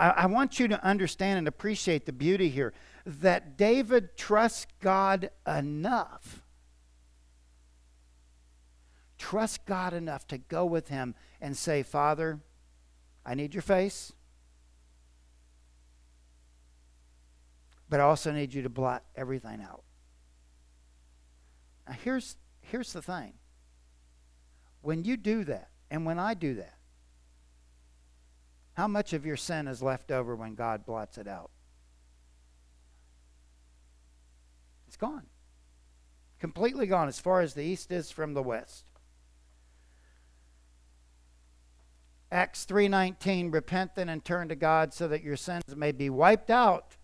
I, 0.00 0.10
I 0.10 0.26
want 0.26 0.58
you 0.58 0.66
to 0.68 0.82
understand 0.82 1.38
and 1.38 1.46
appreciate 1.46 2.06
the 2.06 2.12
beauty 2.12 2.48
here 2.48 2.72
that 3.04 3.58
David 3.58 4.16
trusts 4.16 4.66
God 4.80 5.30
enough. 5.46 6.42
Trust 9.18 9.66
God 9.66 9.92
enough 9.92 10.26
to 10.28 10.38
go 10.38 10.64
with 10.64 10.88
him 10.88 11.14
and 11.40 11.54
say, 11.54 11.82
Father, 11.82 12.40
I 13.26 13.34
need 13.34 13.52
your 13.52 13.62
face, 13.62 14.12
but 17.90 18.00
I 18.00 18.04
also 18.04 18.32
need 18.32 18.54
you 18.54 18.62
to 18.62 18.70
blot 18.70 19.04
everything 19.14 19.60
out. 19.60 19.82
Now, 21.86 21.96
here's, 22.02 22.36
here's 22.62 22.94
the 22.94 23.02
thing 23.02 23.34
when 24.80 25.04
you 25.04 25.18
do 25.18 25.44
that, 25.44 25.68
and 25.90 26.06
when 26.06 26.18
I 26.18 26.32
do 26.32 26.54
that, 26.54 26.79
how 28.80 28.88
much 28.88 29.12
of 29.12 29.26
your 29.26 29.36
sin 29.36 29.68
is 29.68 29.82
left 29.82 30.10
over 30.10 30.34
when 30.34 30.54
God 30.54 30.86
blots 30.86 31.18
it 31.18 31.28
out? 31.28 31.50
It's 34.88 34.96
gone. 34.96 35.26
Completely 36.38 36.86
gone 36.86 37.06
as 37.06 37.20
far 37.20 37.42
as 37.42 37.52
the 37.52 37.62
east 37.62 37.92
is 37.92 38.10
from 38.10 38.32
the 38.32 38.42
west. 38.42 38.86
Acts 42.32 42.64
3:19 42.64 43.50
repent 43.50 43.96
then 43.96 44.08
and 44.08 44.24
turn 44.24 44.48
to 44.48 44.56
God 44.56 44.94
so 44.94 45.06
that 45.08 45.22
your 45.22 45.36
sins 45.36 45.76
may 45.76 45.92
be 45.92 46.08
wiped 46.08 46.48
out 46.48 46.96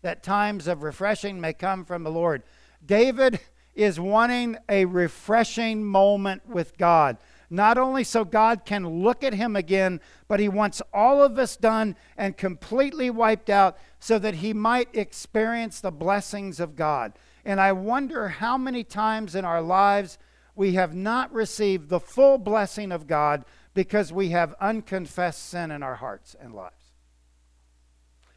that 0.00 0.22
times 0.22 0.66
of 0.66 0.82
refreshing 0.82 1.38
may 1.38 1.52
come 1.52 1.84
from 1.84 2.02
the 2.02 2.10
Lord. 2.10 2.44
David 2.82 3.40
is 3.74 4.00
wanting 4.00 4.56
a 4.70 4.86
refreshing 4.86 5.84
moment 5.84 6.46
with 6.46 6.78
God. 6.78 7.18
Not 7.52 7.76
only 7.76 8.04
so 8.04 8.24
God 8.24 8.64
can 8.64 9.02
look 9.02 9.24
at 9.24 9.34
him 9.34 9.56
again, 9.56 10.00
but 10.28 10.38
he 10.38 10.48
wants 10.48 10.80
all 10.94 11.20
of 11.20 11.36
us 11.36 11.56
done 11.56 11.96
and 12.16 12.36
completely 12.36 13.10
wiped 13.10 13.50
out 13.50 13.76
so 13.98 14.20
that 14.20 14.36
he 14.36 14.54
might 14.54 14.88
experience 14.94 15.80
the 15.80 15.90
blessings 15.90 16.60
of 16.60 16.76
God. 16.76 17.12
And 17.44 17.60
I 17.60 17.72
wonder 17.72 18.28
how 18.28 18.56
many 18.56 18.84
times 18.84 19.34
in 19.34 19.44
our 19.44 19.60
lives 19.60 20.16
we 20.54 20.74
have 20.74 20.94
not 20.94 21.32
received 21.32 21.88
the 21.88 22.00
full 22.00 22.38
blessing 22.38 22.92
of 22.92 23.08
God 23.08 23.44
because 23.74 24.12
we 24.12 24.28
have 24.28 24.54
unconfessed 24.60 25.48
sin 25.48 25.72
in 25.72 25.82
our 25.82 25.96
hearts 25.96 26.36
and 26.40 26.54
lives. 26.54 26.92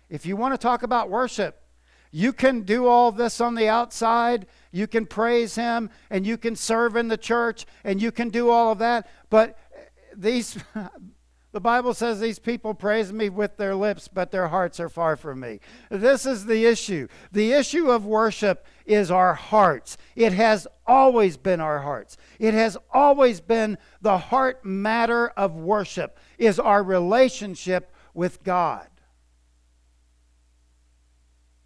If 0.09 0.25
you 0.25 0.35
want 0.35 0.53
to 0.53 0.57
talk 0.57 0.83
about 0.83 1.09
worship, 1.09 1.62
you 2.15 2.31
can 2.31 2.61
do 2.61 2.85
all 2.85 3.11
this 3.11 3.41
on 3.41 3.55
the 3.55 3.67
outside. 3.67 4.45
You 4.71 4.85
can 4.85 5.07
praise 5.07 5.55
Him 5.55 5.89
and 6.11 6.27
you 6.27 6.37
can 6.37 6.55
serve 6.55 6.95
in 6.95 7.07
the 7.07 7.17
church 7.17 7.65
and 7.83 7.99
you 7.99 8.11
can 8.11 8.29
do 8.29 8.51
all 8.51 8.71
of 8.71 8.77
that. 8.77 9.09
But 9.31 9.57
these, 10.15 10.59
the 11.53 11.59
Bible 11.59 11.95
says 11.95 12.19
these 12.19 12.37
people 12.37 12.75
praise 12.75 13.11
me 13.11 13.29
with 13.29 13.57
their 13.57 13.73
lips, 13.73 14.07
but 14.07 14.29
their 14.29 14.49
hearts 14.49 14.79
are 14.79 14.89
far 14.89 15.15
from 15.15 15.39
me. 15.39 15.59
This 15.89 16.27
is 16.27 16.45
the 16.45 16.67
issue. 16.67 17.07
The 17.31 17.51
issue 17.51 17.89
of 17.89 18.05
worship 18.05 18.67
is 18.85 19.09
our 19.09 19.33
hearts. 19.33 19.97
It 20.15 20.33
has 20.33 20.67
always 20.85 21.35
been 21.35 21.61
our 21.61 21.79
hearts. 21.79 22.17
It 22.37 22.53
has 22.53 22.77
always 22.93 23.41
been 23.41 23.79
the 24.01 24.19
heart 24.19 24.63
matter 24.63 25.29
of 25.29 25.55
worship, 25.55 26.19
is 26.37 26.59
our 26.59 26.83
relationship 26.83 27.91
with 28.13 28.43
God. 28.43 28.87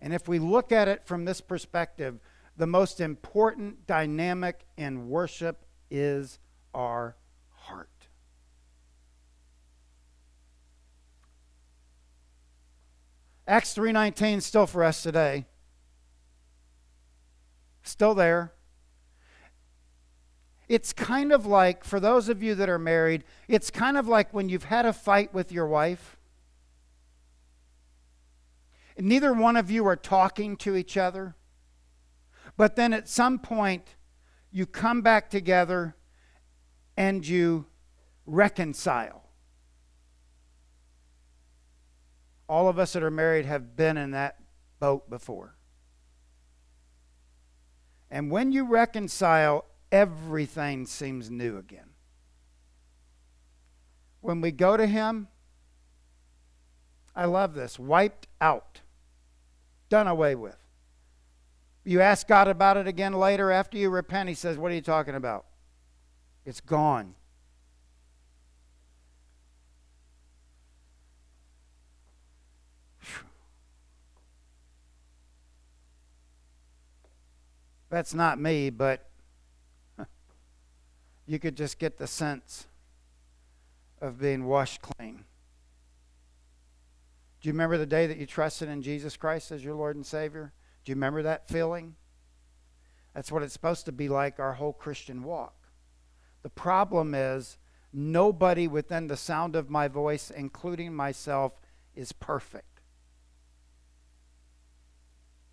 And 0.02 0.14
if 0.14 0.28
we 0.28 0.40
look 0.40 0.72
at 0.72 0.88
it 0.88 1.06
from 1.06 1.26
this 1.26 1.42
perspective, 1.42 2.20
the 2.56 2.68
most 2.68 3.00
important 3.00 3.86
dynamic 3.88 4.66
in 4.78 5.10
worship 5.10 5.66
is 5.90 6.40
our 6.74 7.16
heart. 7.52 7.90
Acts 13.48 13.74
3:19 13.74 14.42
still 14.42 14.68
for 14.68 14.84
us 14.84 15.02
today. 15.02 15.46
Still 17.82 18.14
there. 18.14 18.54
It's 20.68 20.92
kind 20.92 21.32
of 21.32 21.46
like 21.46 21.86
for 21.86 22.02
those 22.02 22.28
of 22.28 22.44
you 22.44 22.54
that 22.56 22.68
are 22.68 22.80
married, 22.80 23.24
it's 23.48 23.72
kind 23.72 23.98
of 23.98 24.08
like 24.08 24.34
when 24.34 24.50
you've 24.50 24.66
had 24.66 24.86
a 24.86 24.92
fight 24.92 25.34
with 25.34 25.52
your 25.52 25.66
wife 25.66 26.17
neither 29.00 29.34
one 29.34 29.56
of 29.56 29.70
you 29.70 29.86
are 29.86 29.96
talking 29.96 30.58
to 30.58 30.76
each 30.76 30.98
other. 30.98 31.36
But 32.56 32.76
then 32.76 32.94
at 32.94 33.08
some 33.08 33.40
point, 33.40 33.96
you 34.52 34.66
come 34.66 35.02
back 35.02 35.30
together 35.30 35.96
and 36.96 37.26
you 37.26 37.68
reconcile. 38.26 39.24
All 42.50 42.68
of 42.68 42.80
us 42.80 42.94
that 42.94 43.04
are 43.04 43.12
married 43.12 43.46
have 43.46 43.76
been 43.76 43.98
in 43.98 44.12
that 44.12 44.38
boat 44.80 45.10
before. 45.10 45.56
And 48.10 48.32
when 48.32 48.52
you 48.52 48.66
reconcile, 48.66 49.66
everything 49.92 50.86
seems 50.86 51.30
new 51.30 51.58
again. 51.58 51.90
When 54.22 54.42
we 54.42 54.52
go 54.52 54.78
to 54.78 54.88
Him, 54.88 55.28
I 57.16 57.26
love 57.26 57.54
this 57.54 57.78
wiped 57.78 58.28
out 58.40 58.82
done 59.90 60.08
away 60.08 60.36
with. 60.36 60.58
You 61.84 62.02
ask 62.02 62.28
God 62.28 62.48
about 62.48 62.78
it 62.78 62.88
again 62.88 63.14
later 63.14 63.52
after 63.52 63.78
you 63.78 63.90
repent, 63.90 64.30
He 64.30 64.36
says, 64.36 64.58
What 64.58 64.72
are 64.72 64.76
you 64.76 64.82
talking 64.82 65.16
about? 65.16 65.46
It's 66.46 66.60
gone. 66.62 67.16
That's 77.90 78.14
not 78.14 78.40
me, 78.40 78.70
but 78.70 79.10
you 81.26 81.40
could 81.40 81.56
just 81.56 81.80
get 81.80 81.98
the 81.98 82.08
sense 82.08 82.68
of 84.02 84.20
being 84.20 84.46
washed 84.46 84.82
clean. 84.82 85.24
Do 87.42 87.50
you 87.50 87.54
remember 87.54 87.78
the 87.78 87.86
day 87.86 88.08
that 88.08 88.18
you 88.18 88.26
trusted 88.26 88.70
in 88.70 88.82
Jesus 88.82 89.16
Christ 89.16 89.52
as 89.52 89.64
your 89.64 89.76
Lord 89.76 89.96
and 89.96 90.06
Savior? 90.06 90.54
Do 90.84 90.92
you 90.92 90.96
remember 90.96 91.24
that 91.24 91.48
feeling? 91.48 91.96
That's 93.14 93.32
what 93.32 93.44
it's 93.44 93.54
supposed 93.54 93.86
to 93.86 93.92
be 93.92 94.10
like 94.10 94.40
our 94.40 94.54
whole 94.54 94.74
Christian 94.74 95.24
walk. 95.24 95.56
The 96.44 96.50
problem 96.50 97.14
is, 97.14 97.58
nobody 97.92 98.68
within 98.68 99.08
the 99.08 99.18
sound 99.18 99.56
of 99.56 99.70
my 99.70 99.88
voice, 99.88 100.32
including 100.32 100.94
myself, 100.94 101.54
is 101.96 102.12
perfect. 102.12 102.82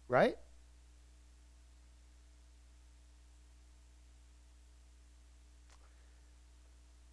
Right? 0.09 0.37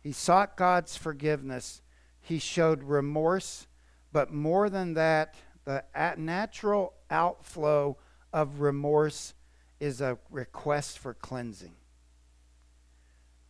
He 0.01 0.11
sought 0.11 0.57
God's 0.57 0.97
forgiveness. 0.97 1.81
He 2.19 2.39
showed 2.39 2.83
remorse 2.83 3.67
but 4.11 4.31
more 4.33 4.69
than 4.69 4.93
that, 4.95 5.35
the 5.65 5.83
natural 6.17 6.93
outflow 7.09 7.97
of 8.33 8.61
remorse 8.61 9.33
is 9.79 10.01
a 10.01 10.17
request 10.29 10.99
for 10.99 11.13
cleansing. 11.13 11.75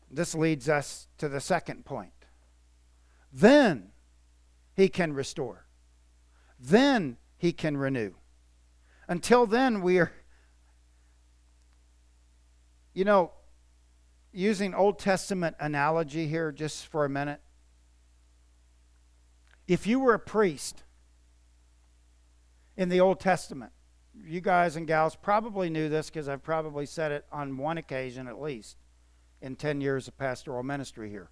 This 0.10 0.36
leads 0.36 0.67
us 0.67 1.08
to 1.17 1.30
the 1.30 1.39
second 1.39 1.86
point. 1.86 2.12
Then 3.32 3.91
he 4.76 4.89
can 4.89 5.13
restore. 5.13 5.65
Then 6.60 7.17
he 7.38 7.54
can 7.54 7.78
renew. 7.78 8.13
Until 9.08 9.45
then, 9.45 9.82
we 9.82 10.00
are, 10.00 10.12
you 12.93 13.06
know, 13.06 13.32
using 14.34 14.74
Old 14.74 15.00
Testament 15.00 15.56
analogy 15.60 16.28
here 16.28 16.52
just 16.52 16.88
for 16.88 17.06
a 17.06 17.10
minute. 17.10 17.41
If 19.71 19.88
you 19.88 20.01
were 20.01 20.13
a 20.13 20.19
priest 20.19 20.84
in 22.75 22.89
the 22.89 22.99
Old 22.99 23.21
Testament, 23.21 23.71
you 24.21 24.41
guys 24.41 24.75
and 24.75 24.86
gals 24.86 25.15
probably 25.15 25.69
knew 25.69 25.88
this 25.88 26.10
because 26.10 26.27
I've 26.27 26.43
probably 26.43 26.86
said 26.86 27.13
it 27.13 27.25
on 27.31 27.55
one 27.55 27.77
occasion 27.77 28.27
at 28.27 28.41
least 28.41 28.75
in 29.41 29.55
10 29.55 29.79
years 29.79 30.10
of 30.10 30.17
pastoral 30.17 30.62
ministry 30.62 31.10
here. 31.10 31.29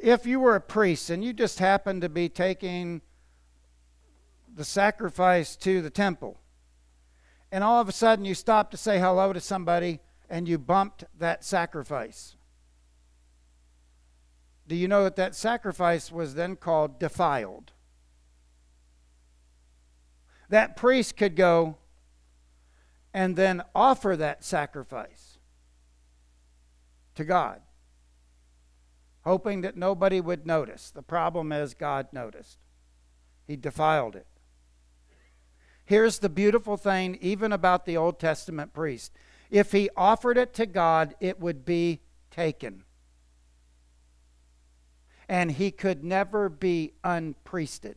If 0.00 0.24
you 0.24 0.38
were 0.38 0.54
a 0.54 0.60
priest 0.60 1.10
and 1.10 1.24
you 1.24 1.32
just 1.32 1.58
happened 1.58 2.02
to 2.02 2.08
be 2.08 2.28
taking 2.28 3.00
the 4.54 4.64
sacrifice 4.64 5.56
to 5.56 5.82
the 5.82 5.90
temple, 5.90 6.38
and 7.50 7.64
all 7.64 7.80
of 7.80 7.88
a 7.88 7.92
sudden 7.92 8.24
you 8.24 8.34
stopped 8.34 8.70
to 8.70 8.76
say 8.76 9.00
hello 9.00 9.32
to 9.32 9.40
somebody 9.40 9.98
and 10.28 10.46
you 10.48 10.58
bumped 10.58 11.02
that 11.18 11.44
sacrifice. 11.44 12.36
Do 14.70 14.76
you 14.76 14.86
know 14.86 15.02
that 15.02 15.16
that 15.16 15.34
sacrifice 15.34 16.12
was 16.12 16.36
then 16.36 16.54
called 16.54 17.00
defiled? 17.00 17.72
That 20.48 20.76
priest 20.76 21.16
could 21.16 21.34
go 21.34 21.76
and 23.12 23.34
then 23.34 23.64
offer 23.74 24.16
that 24.16 24.44
sacrifice 24.44 25.38
to 27.16 27.24
God, 27.24 27.62
hoping 29.24 29.62
that 29.62 29.76
nobody 29.76 30.20
would 30.20 30.46
notice. 30.46 30.92
The 30.92 31.02
problem 31.02 31.50
is, 31.50 31.74
God 31.74 32.06
noticed. 32.12 32.60
He 33.48 33.56
defiled 33.56 34.14
it. 34.14 34.28
Here's 35.84 36.20
the 36.20 36.28
beautiful 36.28 36.76
thing, 36.76 37.18
even 37.20 37.50
about 37.50 37.86
the 37.86 37.96
Old 37.96 38.20
Testament 38.20 38.72
priest. 38.72 39.10
If 39.50 39.72
he 39.72 39.90
offered 39.96 40.38
it 40.38 40.54
to 40.54 40.66
God, 40.66 41.16
it 41.18 41.40
would 41.40 41.64
be 41.64 42.02
taken 42.30 42.84
and 45.30 45.52
he 45.52 45.70
could 45.70 46.02
never 46.02 46.48
be 46.48 46.92
unpriested. 47.04 47.94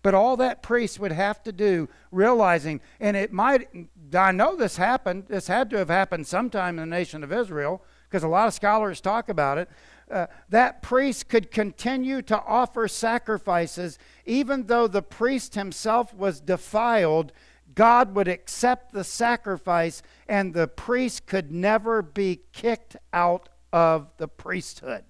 But 0.00 0.14
all 0.14 0.38
that 0.38 0.62
priest 0.62 0.98
would 1.00 1.12
have 1.12 1.42
to 1.42 1.52
do, 1.52 1.90
realizing, 2.10 2.80
and 2.98 3.14
it 3.14 3.34
might, 3.34 3.68
I 4.14 4.32
know 4.32 4.56
this 4.56 4.78
happened, 4.78 5.24
this 5.28 5.48
had 5.48 5.68
to 5.70 5.76
have 5.76 5.90
happened 5.90 6.26
sometime 6.26 6.78
in 6.78 6.88
the 6.88 6.96
nation 6.96 7.22
of 7.22 7.30
Israel, 7.30 7.82
because 8.08 8.22
a 8.22 8.28
lot 8.28 8.48
of 8.48 8.54
scholars 8.54 9.02
talk 9.02 9.28
about 9.28 9.58
it. 9.58 9.68
Uh, 10.10 10.28
that 10.48 10.80
priest 10.80 11.28
could 11.28 11.50
continue 11.50 12.22
to 12.22 12.40
offer 12.40 12.88
sacrifices 12.88 13.98
even 14.24 14.66
though 14.66 14.86
the 14.86 15.02
priest 15.02 15.56
himself 15.56 16.14
was 16.14 16.40
defiled. 16.40 17.32
God 17.76 18.16
would 18.16 18.26
accept 18.26 18.92
the 18.92 19.04
sacrifice 19.04 20.02
and 20.26 20.52
the 20.52 20.66
priest 20.66 21.26
could 21.26 21.52
never 21.52 22.02
be 22.02 22.40
kicked 22.52 22.96
out 23.12 23.48
of 23.72 24.10
the 24.16 24.26
priesthood. 24.26 25.04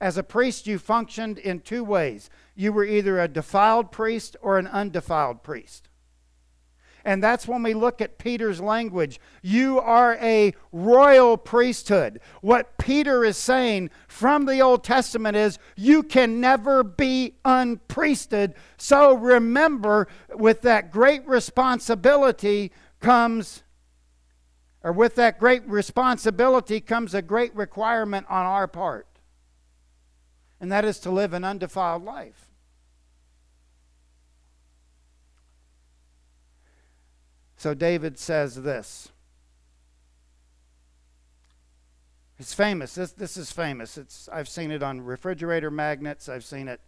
As 0.00 0.16
a 0.16 0.22
priest, 0.22 0.66
you 0.66 0.78
functioned 0.78 1.38
in 1.38 1.60
two 1.60 1.84
ways 1.84 2.30
you 2.54 2.72
were 2.72 2.84
either 2.84 3.20
a 3.20 3.28
defiled 3.28 3.92
priest 3.92 4.36
or 4.40 4.58
an 4.58 4.66
undefiled 4.66 5.42
priest. 5.42 5.88
And 7.04 7.22
that's 7.22 7.48
when 7.48 7.62
we 7.62 7.74
look 7.74 8.00
at 8.00 8.18
Peter's 8.18 8.60
language. 8.60 9.18
You 9.42 9.80
are 9.80 10.16
a 10.20 10.54
royal 10.70 11.36
priesthood. 11.36 12.20
What 12.40 12.78
Peter 12.78 13.24
is 13.24 13.36
saying 13.36 13.90
from 14.06 14.46
the 14.46 14.60
Old 14.60 14.84
Testament 14.84 15.36
is 15.36 15.58
you 15.76 16.02
can 16.02 16.40
never 16.40 16.84
be 16.84 17.34
unpriested. 17.44 18.54
So 18.76 19.14
remember, 19.14 20.06
with 20.34 20.62
that 20.62 20.90
great 20.92 21.26
responsibility 21.26 22.72
comes, 23.00 23.64
or 24.84 24.92
with 24.92 25.16
that 25.16 25.40
great 25.40 25.66
responsibility 25.68 26.80
comes 26.80 27.14
a 27.14 27.22
great 27.22 27.54
requirement 27.54 28.26
on 28.28 28.46
our 28.46 28.68
part. 28.68 29.06
And 30.60 30.70
that 30.70 30.84
is 30.84 31.00
to 31.00 31.10
live 31.10 31.32
an 31.32 31.42
undefiled 31.42 32.04
life. 32.04 32.51
So 37.62 37.74
David 37.74 38.18
says 38.18 38.60
this. 38.60 39.10
It's 42.36 42.52
famous. 42.52 42.96
This, 42.96 43.12
this 43.12 43.36
is 43.36 43.52
famous. 43.52 43.96
It's, 43.96 44.28
I've 44.32 44.48
seen 44.48 44.72
it 44.72 44.82
on 44.82 45.00
refrigerator 45.00 45.70
magnets, 45.70 46.28
I've 46.28 46.42
seen 46.44 46.66
it 46.66 46.80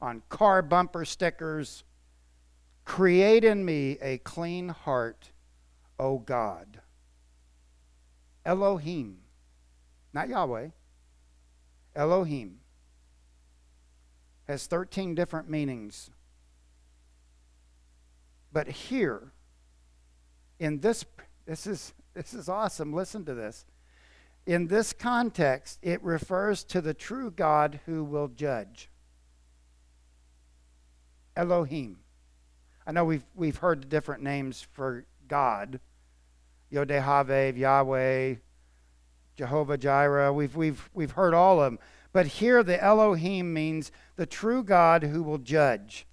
on 0.00 0.22
car 0.28 0.62
bumper 0.62 1.04
stickers. 1.04 1.82
Create 2.84 3.42
in 3.42 3.64
me 3.64 3.98
a 4.00 4.18
clean 4.18 4.68
heart, 4.68 5.32
O 5.98 6.18
God. 6.18 6.80
Elohim, 8.46 9.22
not 10.12 10.28
Yahweh. 10.28 10.68
Elohim 11.96 12.60
has 14.46 14.68
13 14.68 15.16
different 15.16 15.50
meanings. 15.50 16.08
But 18.52 18.68
here, 18.68 19.32
in 20.60 20.78
this 20.78 21.04
this 21.46 21.66
is 21.66 21.92
this 22.14 22.32
is 22.34 22.48
awesome. 22.48 22.92
Listen 22.92 23.24
to 23.24 23.34
this. 23.34 23.64
In 24.46 24.68
this 24.68 24.92
context, 24.92 25.78
it 25.82 26.02
refers 26.02 26.62
to 26.64 26.80
the 26.80 26.94
true 26.94 27.30
God 27.30 27.80
who 27.86 28.04
will 28.04 28.28
judge. 28.28 28.88
Elohim. 31.34 31.98
I 32.86 32.92
know 32.92 33.04
we've 33.04 33.24
we've 33.34 33.56
heard 33.56 33.88
different 33.88 34.22
names 34.22 34.66
for 34.72 35.06
God. 35.26 35.80
Yodehave, 36.72 37.56
Yahweh, 37.56 38.34
Jehovah 39.36 39.78
Jireh. 39.78 40.32
We've 40.32 40.54
we've 40.54 40.90
we've 40.92 41.12
heard 41.12 41.34
all 41.34 41.60
of 41.60 41.72
them. 41.72 41.78
But 42.12 42.26
here 42.26 42.62
the 42.62 42.82
Elohim 42.82 43.52
means 43.52 43.92
the 44.16 44.26
true 44.26 44.62
God 44.62 45.04
who 45.04 45.22
will 45.22 45.38
judge. 45.38 46.06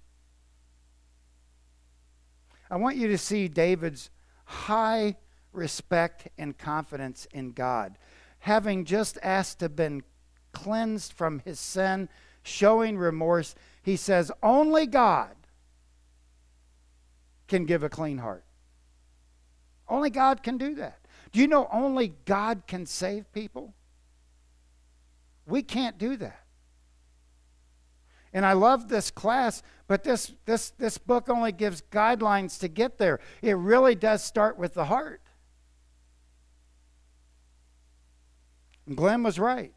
I 2.70 2.76
want 2.76 2.96
you 2.96 3.08
to 3.08 3.18
see 3.18 3.48
David's 3.48 4.10
high 4.48 5.14
respect 5.52 6.28
and 6.38 6.56
confidence 6.56 7.26
in 7.32 7.52
God. 7.52 7.98
Having 8.40 8.86
just 8.86 9.18
asked 9.22 9.58
to 9.60 9.68
been 9.68 10.02
cleansed 10.52 11.12
from 11.12 11.40
his 11.40 11.60
sin, 11.60 12.08
showing 12.42 12.96
remorse, 12.96 13.54
he 13.82 13.94
says, 13.94 14.32
Only 14.42 14.86
God 14.86 15.36
can 17.46 17.66
give 17.66 17.82
a 17.82 17.90
clean 17.90 18.18
heart. 18.18 18.44
Only 19.86 20.08
God 20.08 20.42
can 20.42 20.56
do 20.56 20.74
that. 20.76 20.98
Do 21.32 21.40
you 21.40 21.46
know 21.46 21.68
only 21.70 22.14
God 22.24 22.62
can 22.66 22.86
save 22.86 23.30
people? 23.32 23.74
We 25.46 25.62
can't 25.62 25.98
do 25.98 26.16
that. 26.16 26.40
And 28.32 28.44
I 28.44 28.52
love 28.52 28.88
this 28.88 29.10
class, 29.10 29.62
but 29.86 30.04
this, 30.04 30.32
this, 30.44 30.70
this 30.70 30.98
book 30.98 31.28
only 31.28 31.52
gives 31.52 31.82
guidelines 31.90 32.58
to 32.60 32.68
get 32.68 32.98
there. 32.98 33.20
It 33.40 33.56
really 33.56 33.94
does 33.94 34.22
start 34.22 34.58
with 34.58 34.74
the 34.74 34.84
heart. 34.86 35.22
And 38.86 38.96
Glenn 38.96 39.22
was 39.22 39.38
right. 39.38 39.72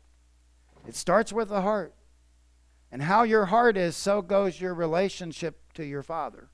It 0.87 0.95
starts 0.95 1.31
with 1.31 1.49
the 1.49 1.61
heart. 1.61 1.93
And 2.91 3.03
how 3.03 3.23
your 3.23 3.45
heart 3.45 3.77
is, 3.77 3.95
so 3.95 4.21
goes 4.21 4.59
your 4.59 4.73
relationship 4.73 5.73
to 5.75 5.85
your 5.85 6.03
Father. 6.03 6.49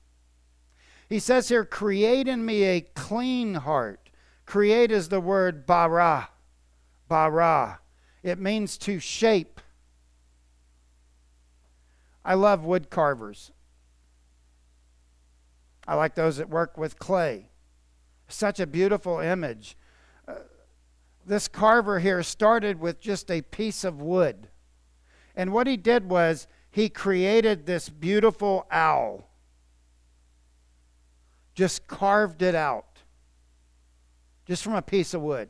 He 1.08 1.18
says 1.18 1.48
here, 1.48 1.64
create 1.64 2.28
in 2.28 2.44
me 2.44 2.64
a 2.64 2.80
clean 2.80 3.54
heart. 3.54 4.10
Create 4.46 4.92
is 4.92 5.08
the 5.08 5.20
word 5.20 5.66
bara. 5.66 6.28
Bara. 7.08 7.80
It 8.22 8.38
means 8.38 8.78
to 8.78 9.00
shape 9.00 9.57
I 12.28 12.34
love 12.34 12.62
wood 12.62 12.90
carvers. 12.90 13.52
I 15.86 15.94
like 15.94 16.14
those 16.14 16.36
that 16.36 16.50
work 16.50 16.76
with 16.76 16.98
clay. 16.98 17.48
Such 18.28 18.60
a 18.60 18.66
beautiful 18.66 19.18
image. 19.18 19.78
Uh, 20.28 20.34
this 21.24 21.48
carver 21.48 22.00
here 22.00 22.22
started 22.22 22.80
with 22.80 23.00
just 23.00 23.30
a 23.30 23.40
piece 23.40 23.82
of 23.82 24.02
wood. 24.02 24.48
And 25.36 25.54
what 25.54 25.66
he 25.66 25.78
did 25.78 26.10
was 26.10 26.46
he 26.70 26.90
created 26.90 27.64
this 27.64 27.88
beautiful 27.88 28.66
owl. 28.70 29.30
Just 31.54 31.86
carved 31.86 32.42
it 32.42 32.54
out. 32.54 32.98
Just 34.44 34.62
from 34.62 34.74
a 34.74 34.82
piece 34.82 35.14
of 35.14 35.22
wood. 35.22 35.48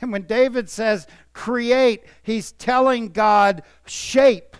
And 0.00 0.10
when 0.10 0.22
David 0.22 0.68
says 0.68 1.06
create, 1.32 2.02
he's 2.24 2.50
telling 2.50 3.10
God 3.10 3.62
shape 3.86 4.56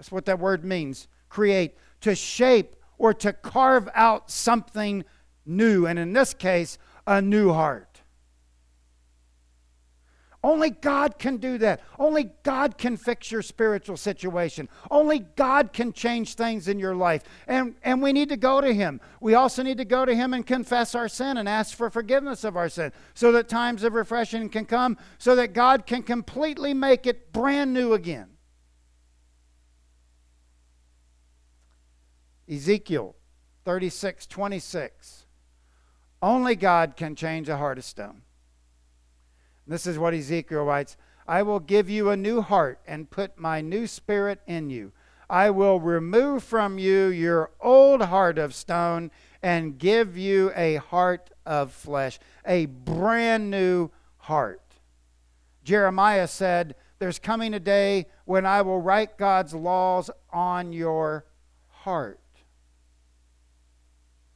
that's 0.00 0.10
what 0.10 0.24
that 0.24 0.38
word 0.38 0.64
means 0.64 1.08
create, 1.28 1.76
to 2.00 2.14
shape 2.14 2.74
or 2.96 3.12
to 3.12 3.34
carve 3.34 3.86
out 3.94 4.30
something 4.30 5.04
new. 5.44 5.84
And 5.84 5.98
in 5.98 6.14
this 6.14 6.32
case, 6.32 6.78
a 7.06 7.20
new 7.20 7.52
heart. 7.52 8.00
Only 10.42 10.70
God 10.70 11.18
can 11.18 11.36
do 11.36 11.58
that. 11.58 11.82
Only 11.98 12.30
God 12.44 12.78
can 12.78 12.96
fix 12.96 13.30
your 13.30 13.42
spiritual 13.42 13.98
situation. 13.98 14.70
Only 14.90 15.18
God 15.18 15.74
can 15.74 15.92
change 15.92 16.32
things 16.34 16.66
in 16.66 16.78
your 16.78 16.94
life. 16.94 17.22
And, 17.46 17.74
and 17.82 18.00
we 18.00 18.14
need 18.14 18.30
to 18.30 18.38
go 18.38 18.62
to 18.62 18.72
Him. 18.72 19.02
We 19.20 19.34
also 19.34 19.62
need 19.62 19.76
to 19.76 19.84
go 19.84 20.06
to 20.06 20.14
Him 20.14 20.32
and 20.32 20.46
confess 20.46 20.94
our 20.94 21.08
sin 21.08 21.36
and 21.36 21.46
ask 21.46 21.76
for 21.76 21.90
forgiveness 21.90 22.42
of 22.42 22.56
our 22.56 22.70
sin 22.70 22.90
so 23.12 23.32
that 23.32 23.50
times 23.50 23.84
of 23.84 23.92
refreshing 23.92 24.48
can 24.48 24.64
come, 24.64 24.96
so 25.18 25.36
that 25.36 25.52
God 25.52 25.84
can 25.84 26.02
completely 26.02 26.72
make 26.72 27.06
it 27.06 27.34
brand 27.34 27.74
new 27.74 27.92
again. 27.92 28.30
Ezekiel 32.50 33.14
36 33.64 34.26
26. 34.26 35.26
Only 36.22 36.56
God 36.56 36.96
can 36.96 37.14
change 37.14 37.48
a 37.48 37.56
heart 37.56 37.78
of 37.78 37.84
stone. 37.84 38.22
This 39.66 39.86
is 39.86 39.98
what 39.98 40.14
Ezekiel 40.14 40.64
writes 40.64 40.96
I 41.28 41.42
will 41.42 41.60
give 41.60 41.88
you 41.88 42.10
a 42.10 42.16
new 42.16 42.40
heart 42.40 42.80
and 42.86 43.10
put 43.10 43.38
my 43.38 43.60
new 43.60 43.86
spirit 43.86 44.40
in 44.46 44.68
you. 44.68 44.92
I 45.28 45.50
will 45.50 45.78
remove 45.78 46.42
from 46.42 46.78
you 46.78 47.06
your 47.06 47.52
old 47.60 48.02
heart 48.02 48.36
of 48.36 48.52
stone 48.52 49.12
and 49.40 49.78
give 49.78 50.18
you 50.18 50.50
a 50.56 50.76
heart 50.76 51.30
of 51.46 51.72
flesh, 51.72 52.18
a 52.44 52.66
brand 52.66 53.48
new 53.48 53.90
heart. 54.16 54.60
Jeremiah 55.62 56.26
said, 56.26 56.74
There's 56.98 57.20
coming 57.20 57.54
a 57.54 57.60
day 57.60 58.06
when 58.24 58.44
I 58.44 58.62
will 58.62 58.80
write 58.80 59.18
God's 59.18 59.54
laws 59.54 60.10
on 60.32 60.72
your 60.72 61.26
heart. 61.68 62.19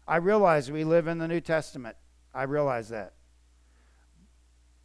I 0.07 0.17
realize 0.17 0.71
we 0.71 0.85
live 0.85 1.07
in 1.07 1.19
the 1.19 1.29
New 1.29 1.41
Testament. 1.41 1.97
I 2.35 2.43
realize 2.43 2.89
that. 2.91 3.15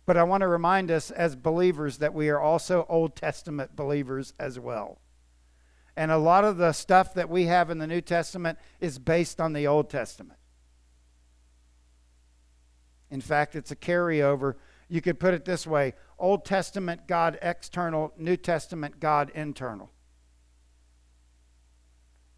But 0.06 0.18
I 0.18 0.24
want 0.24 0.42
to 0.42 0.48
remind 0.48 0.90
us 0.90 1.12
as 1.12 1.36
believers 1.36 1.98
that 1.98 2.14
we 2.14 2.30
are 2.30 2.40
also 2.40 2.86
Old 2.90 3.16
Testament 3.16 3.76
believers 3.76 4.34
as 4.40 4.60
well. 4.60 5.02
And 5.96 6.12
a 6.12 6.18
lot 6.18 6.46
of 6.46 6.58
the 6.58 6.72
stuff 6.72 7.14
that 7.14 7.30
we 7.30 7.46
have 7.46 7.70
in 7.70 7.78
the 7.78 7.86
New 7.86 8.02
Testament 8.02 8.58
is 8.80 8.98
based 8.98 9.42
on 9.42 9.54
the 9.54 9.68
Old 9.68 9.90
Testament. 9.90 10.40
In 13.12 13.22
fact, 13.22 13.56
it's 13.56 13.72
a 13.72 13.76
carryover. 13.76 14.56
You 14.88 15.02
could 15.02 15.20
put 15.20 15.34
it 15.34 15.46
this 15.46 15.68
way 15.68 15.94
Old 16.18 16.46
Testament 16.46 17.08
God 17.08 17.38
external, 17.42 18.14
New 18.18 18.38
Testament 18.38 19.00
God 19.00 19.32
internal. 19.36 19.92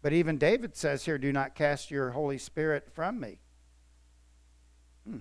But 0.02 0.12
even 0.12 0.36
David 0.36 0.76
says 0.76 1.04
here, 1.04 1.16
do 1.16 1.32
not 1.32 1.54
cast 1.54 1.90
your 1.90 2.10
Holy 2.10 2.36
Spirit 2.36 2.88
from 2.92 3.20
me. 3.20 3.38
Hmm. 5.08 5.18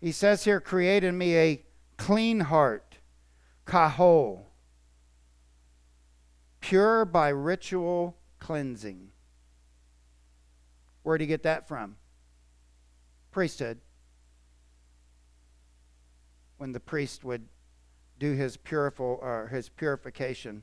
He 0.00 0.10
says 0.10 0.42
here, 0.42 0.60
create 0.60 1.04
in 1.04 1.16
me 1.16 1.36
a 1.36 1.64
clean 1.96 2.40
heart, 2.40 2.98
kahol, 3.64 4.46
pure 6.60 7.04
by 7.04 7.28
ritual 7.28 8.16
cleansing. 8.40 9.10
Where 11.04 11.16
did 11.16 11.24
he 11.24 11.28
get 11.28 11.44
that 11.44 11.68
from? 11.68 11.96
Priesthood. 13.30 13.78
When 16.56 16.72
the 16.72 16.80
priest 16.80 17.22
would 17.22 17.46
do 18.18 18.32
his, 18.32 18.56
puriful, 18.56 19.18
or 19.22 19.48
his 19.48 19.68
purification. 19.68 20.62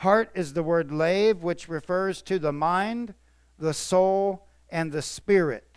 Heart 0.00 0.30
is 0.34 0.54
the 0.54 0.62
word 0.62 0.90
lave, 0.90 1.42
which 1.42 1.68
refers 1.68 2.22
to 2.22 2.38
the 2.38 2.52
mind, 2.52 3.12
the 3.58 3.74
soul, 3.74 4.46
and 4.70 4.90
the 4.90 5.02
spirit. 5.02 5.76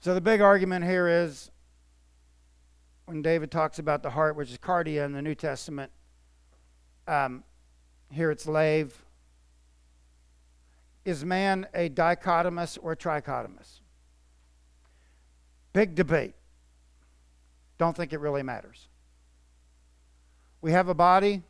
So 0.00 0.14
the 0.14 0.22
big 0.22 0.40
argument 0.40 0.86
here 0.86 1.06
is 1.06 1.50
when 3.04 3.20
David 3.20 3.50
talks 3.50 3.78
about 3.78 4.02
the 4.02 4.08
heart, 4.08 4.36
which 4.36 4.50
is 4.50 4.56
cardia 4.56 5.04
in 5.04 5.12
the 5.12 5.20
New 5.20 5.34
Testament, 5.34 5.92
um, 7.06 7.44
here 8.10 8.30
it's 8.30 8.46
lave. 8.46 9.04
Is 11.04 11.26
man 11.26 11.66
a 11.74 11.90
dichotomous 11.90 12.78
or 12.80 12.96
trichotomous? 12.96 13.80
Big 15.74 15.94
debate. 15.94 16.36
Don't 17.78 17.96
think 17.96 18.12
it 18.12 18.20
really 18.20 18.42
matters. 18.42 18.88
We 20.60 20.72
have 20.72 20.88
a 20.88 20.94
body, 20.94 21.42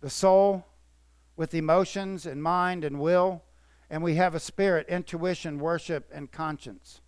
the 0.00 0.10
soul, 0.10 0.66
with 1.36 1.54
emotions 1.54 2.26
and 2.26 2.42
mind 2.42 2.84
and 2.84 3.00
will, 3.00 3.42
and 3.88 4.02
we 4.02 4.16
have 4.16 4.34
a 4.34 4.40
spirit, 4.40 4.86
intuition, 4.88 5.58
worship, 5.58 6.10
and 6.12 6.30
conscience. 6.30 7.00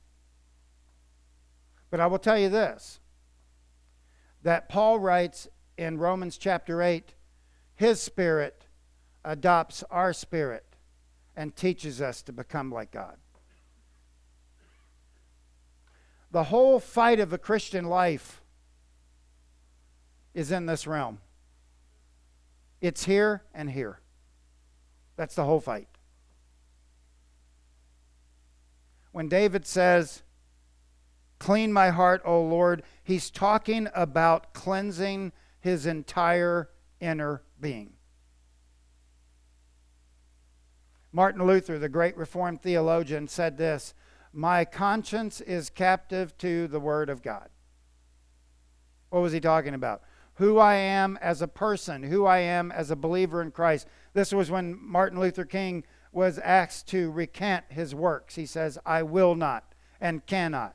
But 1.91 2.01
I 2.01 2.07
will 2.07 2.19
tell 2.19 2.39
you 2.39 2.49
this 2.49 2.99
that 4.43 4.69
Paul 4.69 4.99
writes 4.99 5.49
in 5.79 5.99
Romans 5.99 6.37
chapter 6.37 6.83
8 6.83 7.15
his 7.75 8.01
spirit 8.01 8.67
adopts 9.25 9.83
our 9.91 10.13
spirit 10.13 10.65
and 11.37 11.57
teaches 11.57 12.01
us 12.01 12.23
to 12.23 12.33
become 12.33 12.71
like 12.71 12.93
God. 12.93 13.17
The 16.35 16.43
whole 16.43 16.81
fight 16.81 17.21
of 17.21 17.31
the 17.31 17.39
Christian 17.39 17.85
life 17.85 18.43
is 20.35 20.51
in 20.51 20.67
this 20.67 20.85
realm. 20.85 21.21
It's 22.81 23.05
here 23.05 23.45
and 23.55 23.71
here. 23.71 24.01
That's 25.15 25.37
the 25.37 25.45
whole 25.45 25.61
fight. 25.61 25.87
When 29.13 29.29
David 29.29 29.65
says, 29.65 30.25
Clean 31.39 31.73
my 31.73 31.91
heart, 31.91 32.21
O 32.25 32.43
Lord, 32.43 32.83
he's 33.05 33.31
talking 33.31 33.87
about 33.95 34.53
cleansing 34.55 35.31
his 35.61 35.87
entire 35.87 36.69
inner 36.99 37.43
being. 37.61 37.93
Martin 41.13 41.47
Luther, 41.47 41.79
the 41.79 41.89
great 41.89 42.17
Reformed 42.17 42.61
theologian, 42.61 43.29
said 43.29 43.57
this 43.57 43.95
My 44.35 44.65
conscience 44.65 45.41
is 45.41 45.71
captive 45.71 46.37
to 46.39 46.67
the 46.67 46.81
Word 46.81 47.09
of 47.09 47.23
God. 47.23 47.49
What 49.11 49.23
was 49.23 49.33
he 49.33 49.39
talking 49.39 49.75
about? 49.75 50.03
Who 50.35 50.59
I 50.59 50.75
am 50.75 51.17
as 51.23 51.41
a 51.41 51.47
person, 51.47 52.03
who 52.03 52.27
I 52.27 52.39
am 52.39 52.73
as 52.73 52.91
a 52.91 52.97
believer 52.97 53.41
in 53.41 53.53
Christ. 53.53 53.87
This 54.13 54.33
was 54.33 54.51
when 54.51 54.77
Martin 54.81 55.21
Luther 55.21 55.45
King 55.45 55.85
was 56.11 56.41
asked 56.41 56.89
to 56.89 57.13
recant 57.13 57.67
his 57.69 57.95
works. 57.95 58.35
He 58.35 58.45
says, 58.45 58.77
I 58.85 59.05
will 59.05 59.37
not 59.37 59.73
and 60.01 60.27
cannot. 60.27 60.75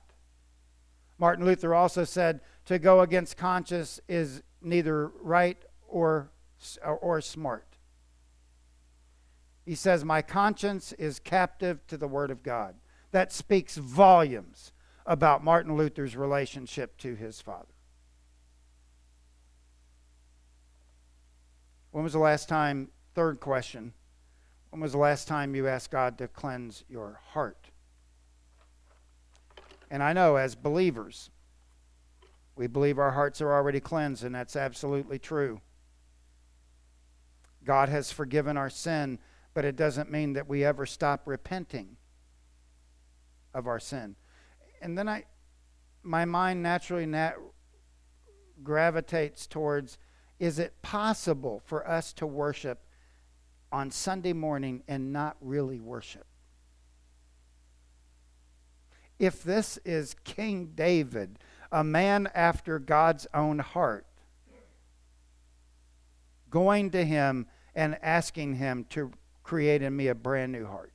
Martin 1.18 1.46
Luther 1.46 1.76
also 1.76 2.06
said, 2.06 2.40
to 2.66 2.80
go 2.80 3.02
against 3.02 3.36
conscience 3.36 4.00
is 4.08 4.42
neither 4.62 5.08
right 5.22 5.58
or, 5.88 6.32
or 6.86 7.20
smart. 7.20 7.78
He 9.66 9.76
says, 9.76 10.06
My 10.06 10.22
conscience 10.22 10.94
is 10.94 11.20
captive 11.20 11.86
to 11.88 11.98
the 11.98 12.08
Word 12.08 12.32
of 12.32 12.42
God. 12.44 12.76
That 13.12 13.32
speaks 13.32 13.76
volumes 13.76 14.72
about 15.06 15.44
Martin 15.44 15.76
Luther's 15.76 16.16
relationship 16.16 16.98
to 16.98 17.16
his 17.16 17.42
father. 17.42 17.74
When 21.92 22.04
was 22.04 22.14
the 22.14 22.20
last 22.20 22.48
time, 22.48 22.90
third 23.16 23.40
question, 23.40 23.94
when 24.70 24.82
was 24.82 24.92
the 24.92 25.00
last 25.00 25.28
time 25.28 25.56
you 25.56 25.68
asked 25.68 25.90
God 25.90 26.20
to 26.20 26.28
cleanse 26.28 26.84
your 26.88 27.20
heart? 27.32 27.72
And 29.90 30.04
I 30.04 30.14
know 30.14 30.36
as 30.36 30.54
believers, 30.54 31.32
we 32.56 32.68
believe 32.68 33.00
our 33.00 33.12
hearts 33.12 33.42
are 33.42 33.52
already 33.52 33.80
cleansed, 33.80 34.24
and 34.24 34.36
that's 34.36 34.56
absolutely 34.56 35.18
true. 35.18 35.62
God 37.64 37.90
has 37.90 38.12
forgiven 38.12 38.56
our 38.56 38.70
sin 38.70 39.18
but 39.54 39.66
it 39.66 39.76
doesn't 39.76 40.12
mean 40.12 40.34
that 40.34 40.48
we 40.48 40.64
ever 40.64 40.86
stop 40.86 41.24
repenting 41.26 41.98
of 43.54 43.68
our 43.68 43.80
sin. 43.80 44.16
And 44.82 44.98
then 44.98 45.10
I, 45.10 45.26
my 46.04 46.26
mind 46.26 46.64
naturally 46.64 47.06
nat- 47.06 47.36
gravitates 48.64 49.48
towards 49.48 49.98
is 50.40 50.58
it 50.58 50.82
possible 50.82 51.62
for 51.66 51.88
us 51.88 52.14
to 52.14 52.26
worship 52.26 52.80
on 53.72 53.92
Sunday 53.92 54.34
morning 54.34 54.84
and 54.88 55.12
not 55.12 55.36
really 55.42 55.80
worship? 55.80 56.26
If 59.20 59.44
this 59.44 59.78
is 59.84 60.16
King 60.24 60.72
David, 60.76 61.40
a 61.72 61.84
man 61.84 62.30
after 62.34 62.80
God's 62.80 63.28
own 63.34 63.60
heart, 63.60 64.06
going 66.50 66.90
to 66.92 67.04
him 67.04 67.48
and 67.76 67.98
asking 68.02 68.56
him 68.56 68.86
to 68.90 69.12
create 69.44 69.82
in 69.82 69.96
me 69.96 70.08
a 70.08 70.16
brand 70.16 70.52
new 70.52 70.66
heart. 70.66 70.94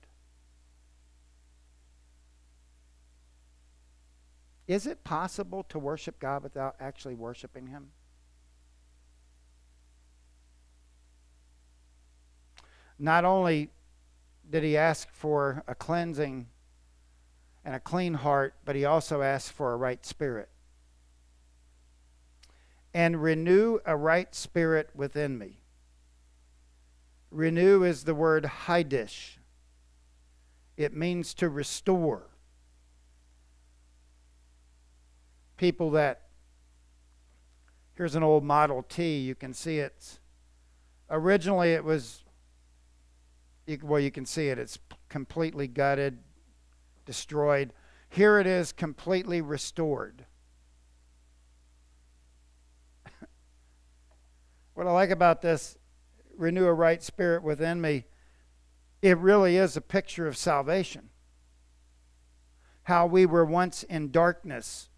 Is 4.67 4.87
it 4.87 5.05
possible 5.05 5.63
to 5.65 5.79
worship 5.79 6.19
God 6.19 6.43
without 6.43 6.77
actually 6.81 7.15
worshiping 7.15 7.67
Him? 7.67 7.91
Not 12.99 13.25
only 13.25 13.71
did 14.49 14.63
He 14.63 14.77
ask 14.77 15.11
for 15.11 15.63
a 15.67 15.75
cleansing 15.75 16.47
and 17.65 17.75
a 17.75 17.81
clean 17.81 18.15
heart, 18.15 18.55
but 18.65 18.77
He 18.77 18.85
also 18.85 19.21
asked 19.21 19.53
for 19.53 19.73
a 19.73 19.77
right 19.77 20.05
spirit. 20.07 20.49
And 22.95 23.23
renew 23.23 23.81
a 23.85 23.97
right 23.97 24.35
spirit 24.35 24.91
within 24.95 25.37
me. 25.37 25.59
Renew 27.31 27.83
is 27.83 28.05
the 28.05 28.15
word 28.15 28.45
haidish. 28.67 29.39
It 30.77 30.95
means 30.95 31.35
to 31.35 31.49
restore. 31.49 32.29
People 35.57 35.91
that, 35.93 36.23
here's 37.95 38.15
an 38.15 38.23
old 38.23 38.45
Model 38.45 38.83
T, 38.83 39.19
you 39.19 39.35
can 39.35 39.55
see 39.55 39.79
it. 39.79 40.19
Originally 41.09 41.73
it 41.73 41.85
was, 41.85 42.25
well, 43.83 44.01
you 44.01 44.11
can 44.11 44.27
see 44.27 44.49
it, 44.49 44.59
it's 44.59 44.79
completely 45.09 45.69
gutted, 45.69 46.19
destroyed. 47.07 47.73
Here 48.09 48.39
it 48.39 48.47
is 48.47 48.73
completely 48.73 49.41
restored. 49.41 50.27
what 54.75 54.87
I 54.87 54.93
like 54.93 55.11
about 55.11 55.43
this 55.43 55.77
renew 56.37 56.67
a 56.67 56.73
right 56.73 57.03
spirit 57.03 57.43
within 57.43 57.81
me, 57.81 58.05
it 59.03 59.19
really 59.19 59.57
is 59.57 59.77
a 59.77 59.81
picture 59.81 60.27
of 60.27 60.37
salvation. 60.37 61.11
How 62.85 63.07
we 63.07 63.25
were 63.25 63.45
once 63.45 63.83
in 63.85 64.11
darkness 64.11 64.89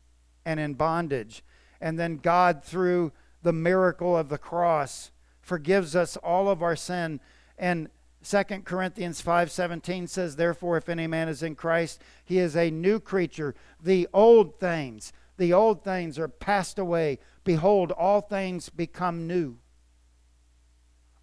and 0.46 0.58
in 0.58 0.72
bondage, 0.74 1.44
and 1.80 1.98
then 1.98 2.16
God, 2.16 2.64
through 2.64 3.12
the 3.42 3.52
miracle 3.52 4.16
of 4.16 4.30
the 4.30 4.38
cross, 4.38 5.10
forgives 5.42 5.94
us 5.94 6.16
all 6.16 6.48
of 6.48 6.62
our 6.62 6.76
sin. 6.76 7.20
And 7.58 7.90
2 8.22 8.64
Corinthians 8.64 9.20
5:17 9.20 10.06
says, 10.06 10.36
"Therefore 10.36 10.76
if 10.76 10.88
any 10.88 11.06
man 11.06 11.28
is 11.28 11.42
in 11.42 11.54
Christ, 11.54 12.00
he 12.24 12.38
is 12.38 12.56
a 12.56 12.70
new 12.70 12.98
creature. 12.98 13.54
The 13.82 14.08
old 14.14 14.58
things, 14.58 15.12
the 15.36 15.52
old 15.52 15.84
things 15.84 16.18
are 16.18 16.28
passed 16.28 16.78
away. 16.78 17.18
Behold, 17.44 17.92
all 17.92 18.20
things 18.20 18.68
become 18.68 19.26
new." 19.26 19.58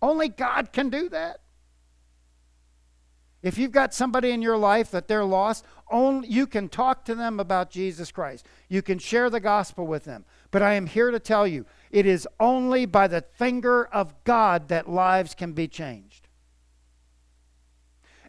Only 0.02 0.28
God 0.28 0.74
can 0.74 0.90
do 0.90 1.08
that. 1.10 1.40
If 3.42 3.58
you've 3.58 3.72
got 3.72 3.94
somebody 3.94 4.32
in 4.32 4.42
your 4.42 4.58
life 4.58 4.92
that 4.92 5.08
they're 5.10 5.26
lost, 5.26 5.66
only, 5.94 6.28
you 6.28 6.46
can 6.46 6.68
talk 6.68 7.06
to 7.06 7.16
them 7.16 7.40
about 7.40 7.70
Jesus 7.70 8.12
Christ. 8.12 8.46
You 8.68 8.82
can 8.82 9.00
share 9.00 9.30
the 9.30 9.40
gospel 9.40 9.88
with 9.88 10.04
them. 10.04 10.26
But 10.52 10.62
I 10.62 10.74
am 10.74 10.88
here 10.88 11.12
to 11.12 11.20
tell 11.20 11.48
you 11.48 11.66
it 11.92 12.06
is 12.06 12.28
only 12.40 12.86
by 12.86 13.08
the 13.08 13.22
finger 13.22 13.86
of 13.86 14.14
God 14.26 14.68
that 14.68 14.90
lives 14.90 15.34
can 15.34 15.54
be 15.54 15.68
changed. 15.68 16.13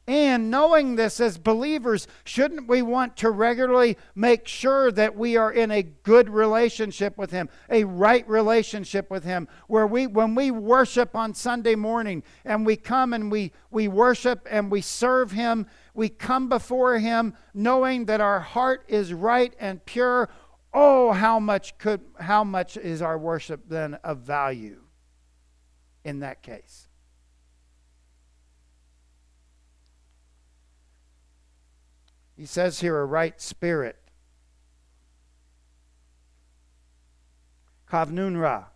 And 0.06 0.50
knowing 0.50 0.96
this 0.96 1.18
as 1.18 1.38
believers, 1.38 2.06
shouldn't 2.24 2.68
we 2.68 2.82
want 2.82 3.16
to 3.18 3.30
regularly 3.30 3.96
make 4.14 4.46
sure 4.46 4.92
that 4.92 5.16
we 5.16 5.38
are 5.38 5.50
in 5.50 5.70
a 5.70 5.82
good 5.82 6.28
relationship 6.28 7.16
with 7.16 7.30
Him, 7.30 7.48
a 7.70 7.84
right 7.84 8.28
relationship 8.28 9.10
with 9.10 9.24
Him, 9.24 9.48
where 9.66 9.86
we, 9.86 10.06
when 10.06 10.34
we 10.34 10.50
worship 10.50 11.16
on 11.16 11.32
Sunday 11.32 11.74
morning 11.74 12.22
and 12.44 12.66
we 12.66 12.76
come 12.76 13.14
and 13.14 13.32
we, 13.32 13.52
we 13.70 13.88
worship 13.88 14.46
and 14.50 14.70
we 14.70 14.82
serve 14.82 15.30
Him, 15.30 15.66
we 15.94 16.10
come 16.10 16.50
before 16.50 16.98
Him 16.98 17.32
knowing 17.54 18.04
that 18.04 18.20
our 18.20 18.40
heart 18.40 18.84
is 18.88 19.14
right 19.14 19.54
and 19.58 19.82
pure. 19.86 20.28
Oh, 20.74 21.12
how 21.12 21.40
much 21.40 21.78
could, 21.78 22.02
how 22.20 22.44
much 22.44 22.76
is 22.76 23.00
our 23.00 23.16
worship 23.16 23.70
then 23.70 23.94
of 24.04 24.18
value 24.18 24.82
in 26.04 26.18
that 26.18 26.42
case? 26.42 26.88
He 32.36 32.46
says 32.46 32.80
here 32.80 32.98
a 32.98 33.04
right 33.04 33.40
spirit. 33.40 33.96
Kavnunra. 37.90 38.66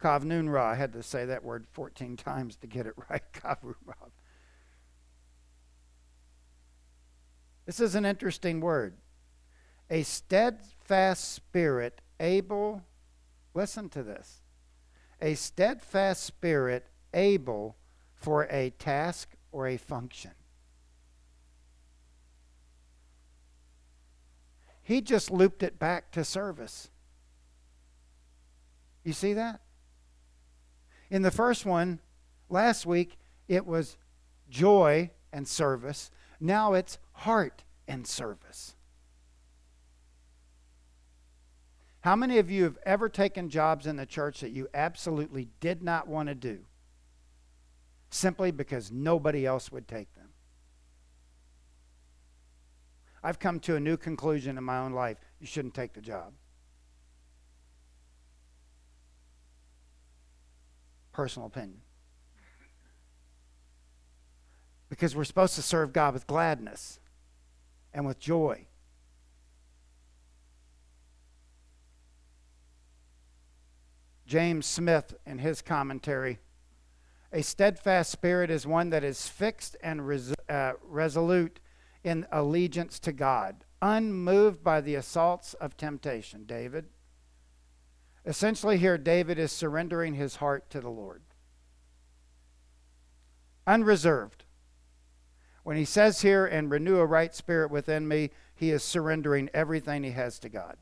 Kavnunra. 0.00 0.62
I 0.62 0.74
had 0.76 0.92
to 0.92 1.02
say 1.02 1.24
that 1.24 1.42
word 1.42 1.66
14 1.72 2.16
times 2.16 2.56
to 2.56 2.66
get 2.66 2.86
it 2.86 2.94
right. 3.10 3.22
Kavnunra. 3.32 4.10
This 7.66 7.80
is 7.80 7.94
an 7.94 8.06
interesting 8.06 8.60
word. 8.60 8.94
A 9.90 10.02
steadfast 10.02 11.32
spirit 11.34 12.00
able, 12.20 12.82
listen 13.52 13.88
to 13.90 14.02
this, 14.02 14.42
a 15.20 15.34
steadfast 15.34 16.22
spirit 16.22 16.86
able 17.12 17.76
for 18.14 18.44
a 18.44 18.70
task 18.70 19.30
or 19.52 19.66
a 19.66 19.76
function. 19.76 20.30
He 24.88 25.02
just 25.02 25.30
looped 25.30 25.62
it 25.62 25.78
back 25.78 26.12
to 26.12 26.24
service. 26.24 26.88
You 29.04 29.12
see 29.12 29.34
that? 29.34 29.60
In 31.10 31.20
the 31.20 31.30
first 31.30 31.66
one, 31.66 32.00
last 32.48 32.86
week, 32.86 33.18
it 33.48 33.66
was 33.66 33.98
joy 34.48 35.10
and 35.30 35.46
service. 35.46 36.10
Now 36.40 36.72
it's 36.72 36.96
heart 37.12 37.64
and 37.86 38.06
service. 38.06 38.76
How 42.00 42.16
many 42.16 42.38
of 42.38 42.50
you 42.50 42.64
have 42.64 42.78
ever 42.86 43.10
taken 43.10 43.50
jobs 43.50 43.86
in 43.86 43.96
the 43.96 44.06
church 44.06 44.40
that 44.40 44.52
you 44.52 44.68
absolutely 44.72 45.48
did 45.60 45.82
not 45.82 46.08
want 46.08 46.30
to 46.30 46.34
do 46.34 46.60
simply 48.08 48.50
because 48.50 48.90
nobody 48.90 49.44
else 49.44 49.70
would 49.70 49.86
take 49.86 50.14
them? 50.14 50.27
I've 53.28 53.38
come 53.38 53.60
to 53.60 53.76
a 53.76 53.80
new 53.80 53.98
conclusion 53.98 54.56
in 54.56 54.64
my 54.64 54.78
own 54.78 54.92
life. 54.92 55.18
You 55.38 55.46
shouldn't 55.46 55.74
take 55.74 55.92
the 55.92 56.00
job. 56.00 56.32
Personal 61.12 61.46
opinion. 61.48 61.82
Because 64.88 65.14
we're 65.14 65.24
supposed 65.24 65.56
to 65.56 65.62
serve 65.62 65.92
God 65.92 66.14
with 66.14 66.26
gladness 66.26 67.00
and 67.92 68.06
with 68.06 68.18
joy. 68.18 68.66
James 74.24 74.64
Smith, 74.64 75.14
in 75.26 75.36
his 75.36 75.60
commentary, 75.60 76.38
a 77.30 77.42
steadfast 77.42 78.10
spirit 78.10 78.50
is 78.50 78.66
one 78.66 78.88
that 78.88 79.04
is 79.04 79.28
fixed 79.28 79.76
and 79.82 80.08
res- 80.08 80.32
uh, 80.48 80.72
resolute 80.82 81.60
in 82.08 82.26
allegiance 82.32 82.98
to 83.00 83.12
God, 83.12 83.64
unmoved 83.82 84.64
by 84.64 84.80
the 84.80 84.94
assaults 84.94 85.52
of 85.54 85.76
temptation. 85.76 86.44
David. 86.46 86.86
Essentially, 88.24 88.78
here, 88.78 88.96
David 88.96 89.38
is 89.38 89.52
surrendering 89.52 90.14
his 90.14 90.36
heart 90.36 90.70
to 90.70 90.80
the 90.80 90.88
Lord. 90.88 91.22
Unreserved. 93.66 94.44
When 95.62 95.76
he 95.76 95.84
says 95.84 96.22
here, 96.22 96.46
and 96.46 96.70
renew 96.70 96.96
a 96.96 97.06
right 97.06 97.34
spirit 97.34 97.70
within 97.70 98.08
me, 98.08 98.30
he 98.54 98.70
is 98.70 98.82
surrendering 98.82 99.50
everything 99.52 100.02
he 100.02 100.12
has 100.12 100.38
to 100.38 100.48
God. 100.48 100.78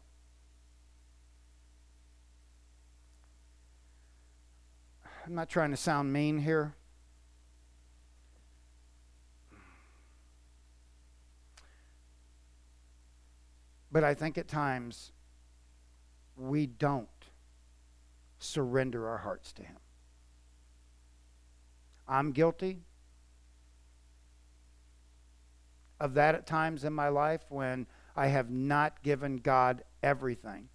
I'm 5.26 5.34
not 5.34 5.50
trying 5.50 5.72
to 5.72 5.76
sound 5.76 6.12
mean 6.12 6.38
here. 6.38 6.76
But 13.96 14.04
I 14.04 14.12
think 14.12 14.36
at 14.36 14.46
times 14.46 15.10
we 16.36 16.66
don't 16.66 17.08
surrender 18.38 19.08
our 19.08 19.16
hearts 19.16 19.54
to 19.54 19.62
Him. 19.62 19.78
I'm 22.06 22.32
guilty 22.32 22.82
of 25.98 26.12
that 26.12 26.34
at 26.34 26.46
times 26.46 26.84
in 26.84 26.92
my 26.92 27.08
life 27.08 27.40
when 27.48 27.86
I 28.14 28.26
have 28.26 28.50
not 28.50 29.02
given 29.02 29.38
God 29.38 29.82
everything. 30.02 30.68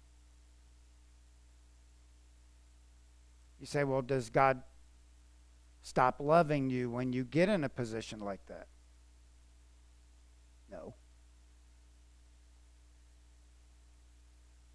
You 3.60 3.66
say, 3.66 3.84
well, 3.84 4.02
does 4.02 4.30
God 4.30 4.64
stop 5.80 6.16
loving 6.18 6.70
you 6.70 6.90
when 6.90 7.12
you 7.12 7.22
get 7.22 7.48
in 7.48 7.62
a 7.62 7.68
position 7.68 8.18
like 8.18 8.44
that? 8.46 8.66
No. 10.68 10.94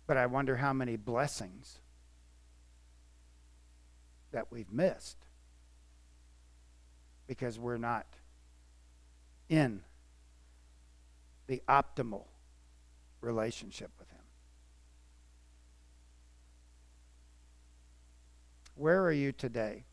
But 0.08 0.17
I 0.17 0.26
wonder 0.26 0.56
how 0.56 0.72
many 0.72 0.96
blessings 0.96 1.80
that 4.32 4.52
we've 4.52 4.72
missed 4.72 5.17
because 7.28 7.60
we're 7.60 7.78
not 7.78 8.08
in 9.50 9.82
the 11.48 11.62
optimal 11.67 12.24
relationship 13.22 13.91
with 14.00 14.10
Him. 14.10 14.17
Where 18.76 19.04
are 19.04 19.12
you 19.12 19.32
today? 19.32 19.84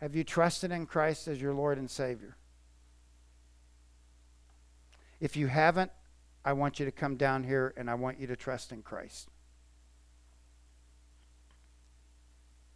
Have 0.00 0.14
you 0.14 0.24
trusted 0.24 0.72
in 0.72 0.86
Christ 0.86 1.28
as 1.28 1.40
your 1.40 1.54
Lord 1.54 1.78
and 1.78 1.90
Savior? 1.90 2.36
If 5.20 5.36
you 5.36 5.46
haven't, 5.46 5.90
I 6.46 6.52
want 6.52 6.78
you 6.78 6.86
to 6.86 6.92
come 6.92 7.16
down 7.16 7.42
here 7.42 7.74
and 7.76 7.90
I 7.90 7.94
want 7.96 8.20
you 8.20 8.28
to 8.28 8.36
trust 8.36 8.70
in 8.70 8.80
Christ. 8.80 9.28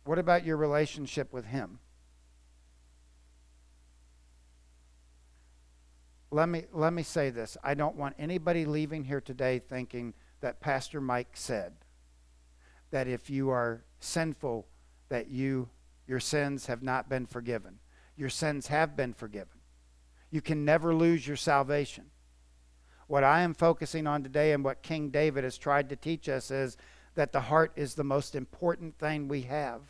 What 0.05 0.19
about 0.19 0.45
your 0.45 0.57
relationship 0.57 1.33
with 1.33 1.45
Him? 1.45 1.79
Let 6.33 6.49
me, 6.49 6.65
let 6.73 6.93
me 6.93 7.05
say 7.05 7.31
this. 7.31 7.57
I 7.63 7.75
don't 7.75 7.95
want 7.95 8.17
anybody 8.19 8.65
leaving 8.65 9.05
here 9.05 9.21
today 9.21 9.61
thinking 9.61 10.15
that 10.41 10.61
Pastor 10.61 11.01
Mike 11.01 11.31
said 11.35 11.75
that 12.91 13.07
if 13.07 13.31
you 13.31 13.51
are 13.51 13.85
sinful, 14.01 14.67
that 15.11 15.29
you 15.29 15.69
your 16.09 16.21
sins 16.21 16.67
have 16.67 16.83
not 16.83 17.09
been 17.09 17.25
forgiven. 17.25 17.79
Your 18.17 18.31
sins 18.31 18.67
have 18.67 18.97
been 18.97 19.15
forgiven. 19.15 19.61
You 20.29 20.41
can 20.41 20.65
never 20.65 20.93
lose 20.93 21.25
your 21.25 21.37
salvation. 21.37 22.07
What 23.11 23.25
I 23.25 23.41
am 23.41 23.55
focusing 23.55 24.07
on 24.07 24.23
today 24.23 24.53
and 24.53 24.63
what 24.63 24.85
King 24.85 25.09
David 25.09 25.43
has 25.43 25.59
tried 25.59 25.89
to 25.89 25.97
teach 25.97 26.29
us 26.29 26.53
is 26.53 26.77
that 27.17 27.33
the 27.33 27.41
heart 27.41 27.73
is 27.75 27.95
the 27.95 28.05
most 28.05 28.37
important 28.37 29.01
thing 29.01 29.27
we 29.27 29.43
have. 29.43 29.81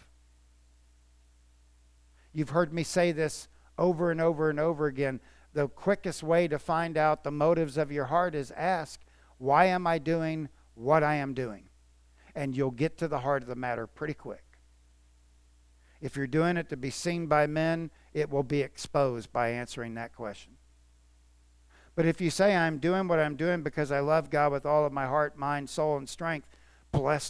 You've 2.32 2.48
heard 2.48 2.72
me 2.72 2.82
say 2.82 3.12
this 3.12 3.48
over 3.76 4.10
and 4.10 4.22
over 4.22 4.48
and 4.48 4.58
over 4.58 4.86
again. 4.86 5.20
The 5.52 5.68
quickest 5.68 6.22
way 6.22 6.48
to 6.48 6.58
find 6.58 6.96
out 6.96 7.22
the 7.22 7.30
motives 7.30 7.76
of 7.76 7.92
your 7.92 8.06
heart 8.06 8.34
is 8.34 8.52
ask, 8.52 9.02
Why 9.36 9.66
am 9.66 9.86
I 9.86 9.98
doing 9.98 10.48
what 10.72 11.04
I 11.04 11.16
am 11.16 11.34
doing? 11.34 11.64
And 12.34 12.56
you'll 12.56 12.70
get 12.70 12.96
to 12.96 13.06
the 13.06 13.18
heart 13.18 13.42
of 13.42 13.50
the 13.50 13.54
matter 13.54 13.86
pretty 13.86 14.14
quick. 14.14 14.44
If 16.00 16.16
you're 16.16 16.26
doing 16.26 16.56
it 16.56 16.70
to 16.70 16.76
be 16.78 16.88
seen 16.88 17.26
by 17.26 17.46
men, 17.46 17.90
it 18.14 18.30
will 18.30 18.44
be 18.44 18.62
exposed 18.62 19.30
by 19.30 19.50
answering 19.50 19.92
that 19.96 20.14
question. 20.14 20.54
But 21.94 22.06
if 22.06 22.20
you 22.20 22.30
say, 22.30 22.56
I'm 22.56 22.78
doing 22.78 23.08
what 23.08 23.18
I'm 23.18 23.36
doing 23.36 23.62
because 23.62 23.92
I 23.92 24.00
love 24.00 24.30
God 24.30 24.52
with 24.52 24.64
all 24.64 24.86
of 24.86 24.92
my 24.92 25.06
heart, 25.06 25.36
mind, 25.36 25.68
soul, 25.68 25.96
and 25.96 26.08
strength, 26.08 26.46
blessed 26.92 27.28